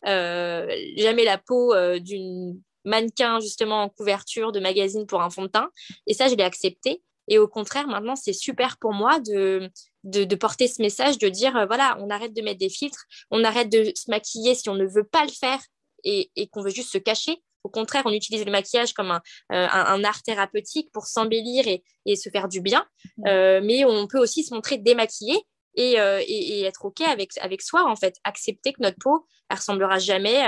[0.06, 5.48] euh, jamais la peau d'une mannequin justement en couverture de magazine pour un fond de
[5.48, 5.70] teint.
[6.06, 7.02] Et ça, je l'ai accepté.
[7.28, 9.70] Et au contraire, maintenant, c'est super pour moi de,
[10.04, 13.44] de, porter ce message, de dire, euh, voilà, on arrête de mettre des filtres, on
[13.44, 15.60] arrête de se maquiller si on ne veut pas le faire
[16.04, 17.36] et, et qu'on veut juste se cacher.
[17.64, 19.20] Au contraire, on utilise le maquillage comme un,
[19.52, 22.86] euh, un, art thérapeutique pour s'embellir et, et, se faire du bien.
[23.26, 25.36] Euh, mais on peut aussi se montrer démaquillé
[25.74, 28.14] et, et, être OK avec, avec soi, en fait.
[28.24, 30.44] Accepter que notre peau, elle ressemblera jamais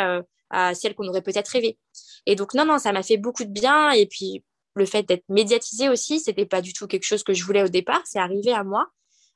[0.50, 1.78] à celle qu'on aurait peut-être rêvé.
[2.26, 3.90] Et donc, non, non, ça m'a fait beaucoup de bien.
[3.90, 7.44] Et puis, le fait d'être médiatisé aussi, c'était pas du tout quelque chose que je
[7.44, 8.02] voulais au départ.
[8.04, 8.90] C'est arrivé à moi.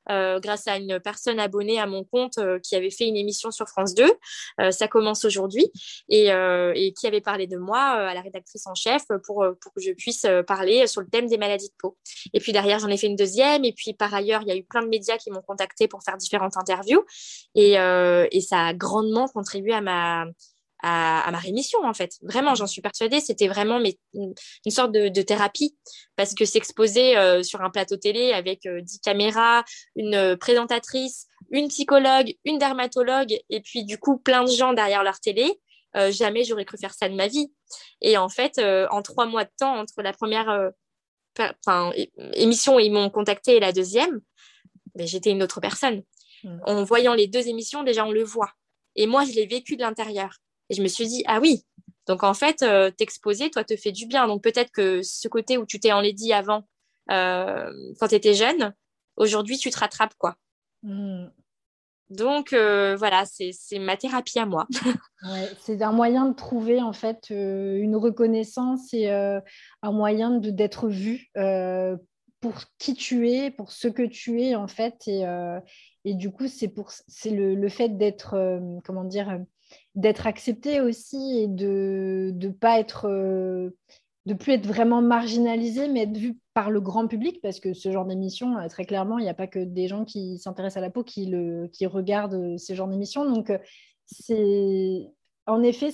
[0.09, 3.49] Euh, grâce à une personne abonnée à mon compte euh, qui avait fait une émission
[3.49, 4.11] sur France 2.
[4.61, 5.65] Euh, ça commence aujourd'hui
[6.09, 6.25] et,
[6.95, 9.43] qui avait parlé de moi à la rédactrice en chef pour,
[9.75, 11.97] que je puisse parler sur le thème des maladies de peau.
[12.33, 13.65] Et puis derrière, j'en ai fait une deuxième.
[13.65, 16.03] Et puis par ailleurs, il y a eu plein de médias qui m'ont contacté pour
[16.03, 17.03] faire différentes interviews.
[17.55, 17.73] Et
[18.41, 20.25] ça a grandement contribué à ma,
[20.87, 22.11] à, ma rémission, en fait.
[22.21, 23.19] Vraiment, j'en suis persuadée.
[23.19, 24.35] C'était vraiment mais, une,
[24.69, 25.75] sorte de, thérapie
[26.15, 29.63] parce que s'exposer euh, sur un plateau télé avec euh, dix caméras,
[29.95, 35.03] une euh, présentatrice, une psychologue, une dermatologue et puis du coup plein de gens derrière
[35.03, 35.59] leur télé,
[36.09, 37.51] jamais j'aurais cru faire ça de ma vie.
[38.01, 40.71] Et en fait, en trois mois de temps, entre la première
[42.33, 44.19] émission où ils m'ont contacté et la deuxième,
[44.95, 46.03] ben, j'étais une autre personne.
[46.43, 46.57] Mmh.
[46.65, 48.51] En voyant les deux émissions, déjà, on le voit.
[48.95, 50.39] Et moi, je l'ai vécu de l'intérieur.
[50.69, 51.63] Et je me suis dit, ah oui,
[52.07, 54.27] donc en fait, euh, t'exposer, toi, te fait du bien.
[54.27, 56.63] Donc peut-être que ce côté où tu t'es enlaidi avant,
[57.11, 58.73] euh, quand tu étais jeune,
[59.17, 60.35] aujourd'hui, tu te rattrapes, quoi.
[60.83, 61.27] Hmm.
[62.11, 64.67] Donc euh, voilà, c'est ma thérapie à moi.
[65.61, 71.31] c'est un moyen de trouver en fait une reconnaissance et un moyen d'être vu
[72.41, 75.07] pour qui tu es, pour ce que tu es en fait.
[75.07, 75.25] Et,
[76.03, 78.35] et du coup, c'est le, le, fait d'être
[78.83, 79.39] comment dire
[79.95, 83.09] d'être accepté aussi et de ne pas être
[84.25, 87.91] de plus être vraiment marginalisé, mais être vu par le grand public, parce que ce
[87.91, 90.89] genre d'émission, très clairement, il n'y a pas que des gens qui s'intéressent à la
[90.89, 93.29] peau qui, le, qui regardent ce genre d'émission.
[93.29, 93.51] Donc,
[94.07, 95.11] c'est
[95.45, 95.91] en effet,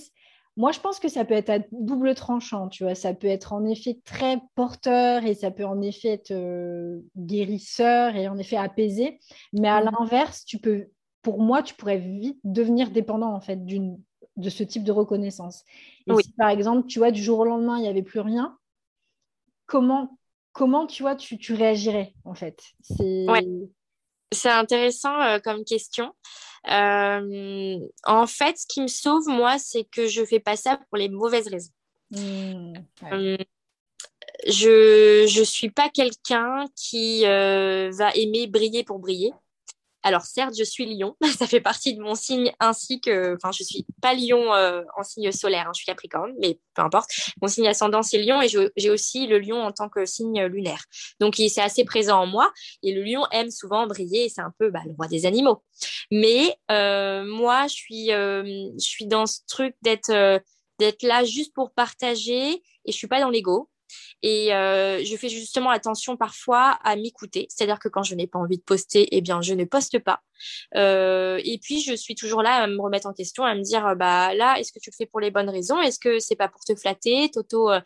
[0.58, 2.96] moi, je pense que ça peut être à double tranchant, tu vois.
[2.96, 8.16] Ça peut être en effet très porteur et ça peut en effet être euh, guérisseur
[8.16, 9.20] et en effet apaisé.
[9.54, 9.92] Mais à mhm.
[9.92, 10.88] l'inverse, tu peux,
[11.22, 14.02] pour moi, tu pourrais vite devenir dépendant en fait d'une
[14.38, 15.64] de ce type de reconnaissance.
[16.08, 18.58] Et si par exemple, tu vois, du jour au lendemain, il n'y avait plus rien,
[19.66, 20.18] comment,
[20.54, 22.62] comment tu vois, tu, tu réagirais en fait?
[24.34, 26.14] C'est intéressant euh, comme question.
[26.70, 30.98] Euh, en fait, ce qui me sauve, moi, c'est que je fais pas ça pour
[30.98, 31.72] les mauvaises raisons.
[32.12, 32.74] Mmh,
[33.12, 33.38] euh,
[34.48, 39.32] je ne suis pas quelqu'un qui euh, va aimer briller pour briller.
[40.04, 43.64] Alors certes, je suis lion, ça fait partie de mon signe ainsi que, enfin, je
[43.64, 47.12] suis pas lion euh, en signe solaire, hein, je suis capricorne, mais peu importe.
[47.42, 50.84] Mon signe ascendant c'est lion et j'ai aussi le lion en tant que signe lunaire.
[51.20, 52.52] Donc c'est assez présent en moi
[52.84, 55.64] et le lion aime souvent briller, c'est un peu bah, le roi des animaux.
[56.12, 60.42] Mais euh, moi, je suis, euh, je suis dans ce truc d'être
[60.80, 63.70] d'être là juste pour partager et je suis pas dans l'ego.
[64.22, 67.48] Et euh, je fais justement attention parfois à m'écouter.
[67.50, 70.22] C'est-à-dire que quand je n'ai pas envie de poster, eh bien, je ne poste pas.
[70.76, 73.96] Euh, et puis, je suis toujours là à me remettre en question, à me dire,
[73.96, 75.80] bah là, est-ce que tu le fais pour les bonnes raisons?
[75.82, 77.30] Est-ce que c'est pas pour te flatter?
[77.32, 77.82] Toto, euh,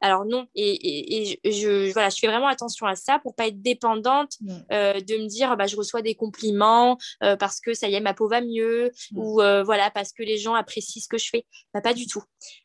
[0.00, 4.32] alors non, et, je, voilà, je fais vraiment attention à ça pour pas être dépendante
[4.40, 4.56] mm.
[4.72, 8.00] euh, de me dire bah, je reçois des compliments euh, parce que ça y est,
[8.00, 9.18] ma peau va mieux mm.
[9.18, 11.44] ou euh, voilà parce que les gens apprécient ce que je fais.
[11.74, 12.22] Bah, pas du tout.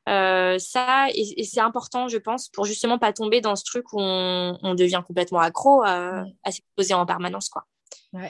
[0.08, 4.76] ça, et, c'est important, je pense, pour justement pas tomber dans ce truc où on,
[4.76, 6.34] devient complètement accro à, mm.
[6.44, 7.50] à s'exposer en permanence.
[7.50, 7.66] Quoi.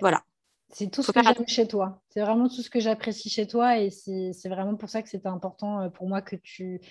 [0.01, 0.24] Voilà.
[0.72, 2.01] C'est tout ce que j'aime chez toi.
[2.10, 5.28] C'est vraiment tout ce que j'apprécie chez toi et c'est vraiment pour ça que c'était
[5.28, 6.82] important pour moi que tu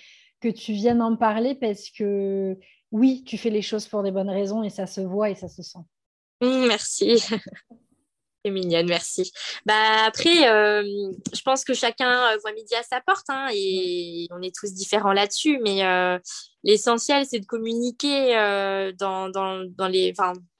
[0.41, 2.57] que tu viennes en parler parce que
[2.91, 5.47] oui, tu fais les choses pour des bonnes raisons et ça se voit et ça
[5.47, 5.79] se sent.
[6.41, 7.23] Mmh, merci.
[8.45, 9.31] C'est merci.
[9.65, 10.83] Bah après, euh,
[11.33, 14.71] je pense que chacun euh, voit midi à sa porte hein, et on est tous
[14.71, 16.19] différents là-dessus, mais euh,
[16.63, 18.35] l'essentiel c'est de communiquer
[18.99, 20.13] dans, dans, dans, les,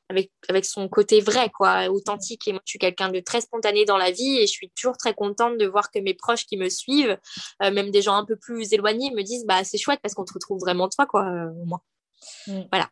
[0.10, 2.48] avec, avec son côté vrai, quoi, authentique.
[2.48, 4.98] Et moi, je suis quelqu'un de très spontané dans la vie et je suis toujours
[4.98, 7.18] très contente de voir que mes proches qui me suivent,
[7.64, 10.26] euh, même des gens un peu plus éloignés, me disent bah c'est chouette parce qu'on
[10.26, 11.82] te retrouve vraiment toi, quoi, euh, au moins.
[12.48, 12.62] Mm.
[12.72, 12.90] Voilà.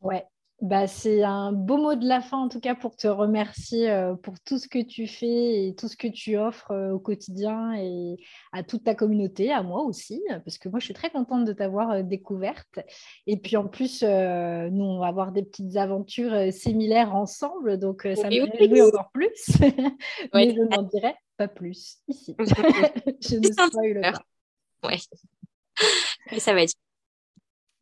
[0.00, 0.24] Ouais,
[0.62, 4.14] bah, c'est un beau mot de la fin, en tout cas, pour te remercier euh,
[4.14, 7.74] pour tout ce que tu fais et tout ce que tu offres euh, au quotidien
[7.74, 8.16] et
[8.52, 11.52] à toute ta communauté, à moi aussi, parce que moi, je suis très contente de
[11.52, 12.80] t'avoir euh, découverte.
[13.26, 18.30] Et puis, en plus, nous, on va avoir des petites aventures similaires ensemble, donc ça
[18.30, 19.58] me réjouit encore plus.
[20.34, 22.34] Mais je n'en dirai pas plus ici.
[22.38, 24.88] je ne spoil pas.
[24.88, 26.38] Ouais.
[26.38, 26.74] ça va être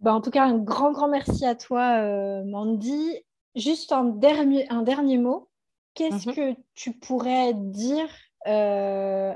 [0.00, 3.24] bah, en tout cas, un grand, grand merci à toi, euh, Mandy.
[3.54, 5.48] Juste un dernier, un dernier mot.
[5.94, 6.34] Qu'est-ce mhm.
[6.34, 8.08] que tu pourrais dire
[8.46, 9.32] euh,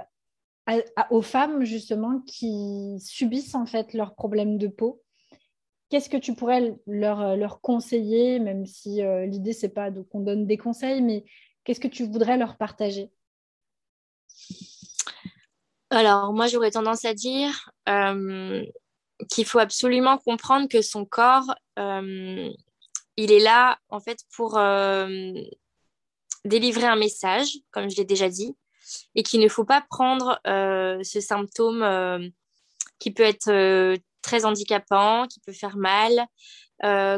[1.10, 5.02] aux femmes, justement, qui subissent en fait leurs problèmes de peau?
[5.88, 10.46] Qu'est-ce que tu pourrais leur, leur conseiller, même si euh, l'idée, c'est pas qu'on donne
[10.46, 11.24] des conseils, mais
[11.64, 13.10] qu'est-ce que tu voudrais leur partager?
[15.90, 17.70] Alors, moi, j'aurais tendance à dire,
[19.30, 22.50] qu'il faut absolument comprendre que son corps, euh,
[23.16, 25.32] il est là en fait pour euh,
[26.44, 28.56] délivrer un message, comme je l'ai déjà dit,
[29.14, 32.30] et qu'il ne faut pas prendre euh, ce symptôme
[32.98, 36.26] qui peut être très handicapant, qui peut faire mal,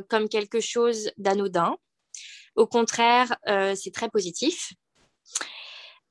[0.08, 1.76] comme quelque chose d'anodin.
[2.56, 4.72] Au contraire, c'est très positif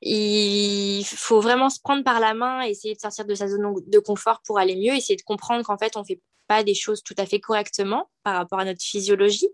[0.01, 3.99] il faut vraiment se prendre par la main, essayer de sortir de sa zone de
[3.99, 7.03] confort pour aller mieux, essayer de comprendre qu'en fait, on ne fait pas des choses
[7.03, 9.49] tout à fait correctement par rapport à notre physiologie.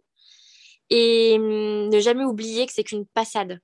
[0.90, 3.60] Et hum, ne jamais oublier que c'est qu'une passade.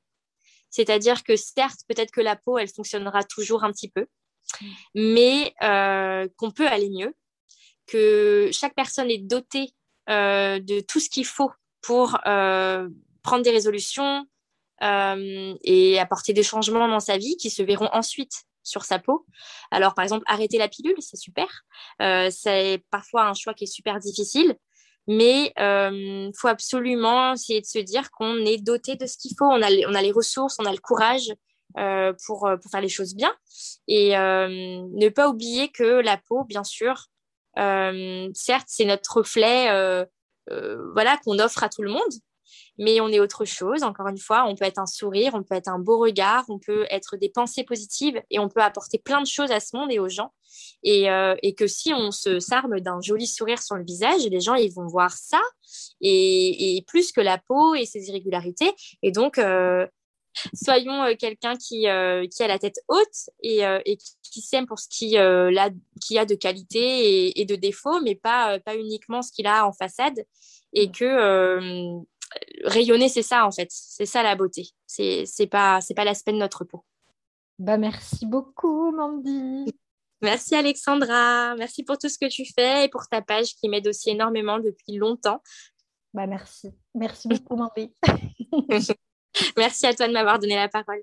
[0.70, 4.08] C'est-à-dire que certes, peut-être que la peau, elle fonctionnera toujours un petit peu,
[4.96, 7.14] mais euh, qu'on peut aller mieux,
[7.86, 9.74] que chaque personne est dotée
[10.10, 11.52] euh, de tout ce qu'il faut
[11.82, 12.88] pour euh,
[13.22, 14.26] prendre des résolutions,
[14.82, 19.26] euh, et apporter des changements dans sa vie qui se verront ensuite sur sa peau.
[19.70, 21.48] Alors, par exemple, arrêter la pilule, c'est super.
[22.02, 24.56] Euh, c'est parfois un choix qui est super difficile,
[25.08, 29.36] mais il euh, faut absolument essayer de se dire qu'on est doté de ce qu'il
[29.38, 29.46] faut.
[29.46, 31.32] On a, on a les ressources, on a le courage
[32.26, 33.34] pour, pour faire les choses bien.
[33.88, 37.06] Et ne pas oublier que la peau, bien sûr,
[37.56, 40.06] certes, c'est notre reflet
[40.94, 42.12] voilà, qu'on offre à tout le monde
[42.82, 43.84] mais on est autre chose.
[43.84, 46.58] Encore une fois, on peut être un sourire, on peut être un beau regard, on
[46.58, 49.92] peut être des pensées positives et on peut apporter plein de choses à ce monde
[49.92, 50.34] et aux gens.
[50.84, 54.56] Et, euh, que si on se s'arme d'un joli sourire sur le visage, les gens
[54.56, 55.40] ils vont voir ça
[56.02, 58.72] et, plus que la peau et ses irrégularités.
[59.04, 59.86] Et donc euh,
[60.56, 63.62] soyons euh, quelqu'un qui, qui a la tête haute et,
[64.24, 65.70] qui, s'aime pour ce qui, a,
[66.02, 69.68] qui a de qualité et, et, de défauts, mais pas, pas uniquement ce qu'il a
[69.68, 70.26] en façade.
[70.74, 72.02] Et que
[72.64, 73.68] rayonner, c'est ça en fait.
[73.72, 74.70] C'est ça la beauté.
[74.88, 76.84] C'est c'est pas c'est pas l'aspect de notre peau.
[77.60, 79.74] Bah merci beaucoup Mandy.
[80.22, 81.56] Merci Alexandra.
[81.56, 84.60] Merci pour tout ce que tu fais et pour ta page qui m'aide aussi énormément
[84.60, 85.42] depuis longtemps.
[86.14, 86.70] Bah merci.
[86.94, 87.94] Merci beaucoup Mandy.
[89.58, 91.02] merci à toi de m'avoir donné la parole.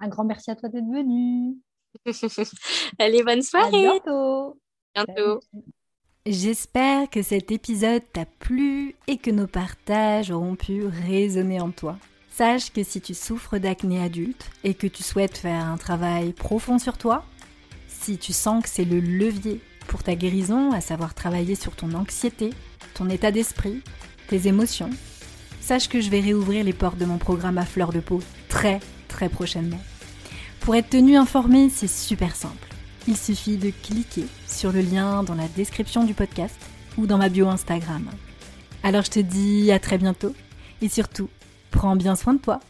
[0.00, 1.56] Un grand merci à toi d'être venue.
[2.98, 3.86] Allez, bonne soirée.
[3.86, 4.60] À bientôt.
[4.94, 5.40] Bientôt.
[6.26, 11.96] J'espère que cet épisode t'a plu et que nos partages auront pu résonner en toi.
[12.30, 16.78] Sache que si tu souffres d'acné adulte et que tu souhaites faire un travail profond
[16.78, 17.24] sur toi,
[17.86, 21.94] si tu sens que c'est le levier pour ta guérison, à savoir travailler sur ton
[21.94, 22.50] anxiété,
[22.94, 23.82] ton état d'esprit,
[24.28, 24.90] tes émotions,
[25.62, 28.80] sache que je vais réouvrir les portes de mon programme à fleur de peau très
[29.08, 29.80] très prochainement.
[30.60, 32.67] Pour être tenu informé, c'est super simple
[33.08, 36.54] il suffit de cliquer sur le lien dans la description du podcast
[36.98, 38.06] ou dans ma bio Instagram.
[38.82, 40.34] Alors je te dis à très bientôt
[40.82, 41.30] et surtout,
[41.70, 42.60] prends bien soin de toi.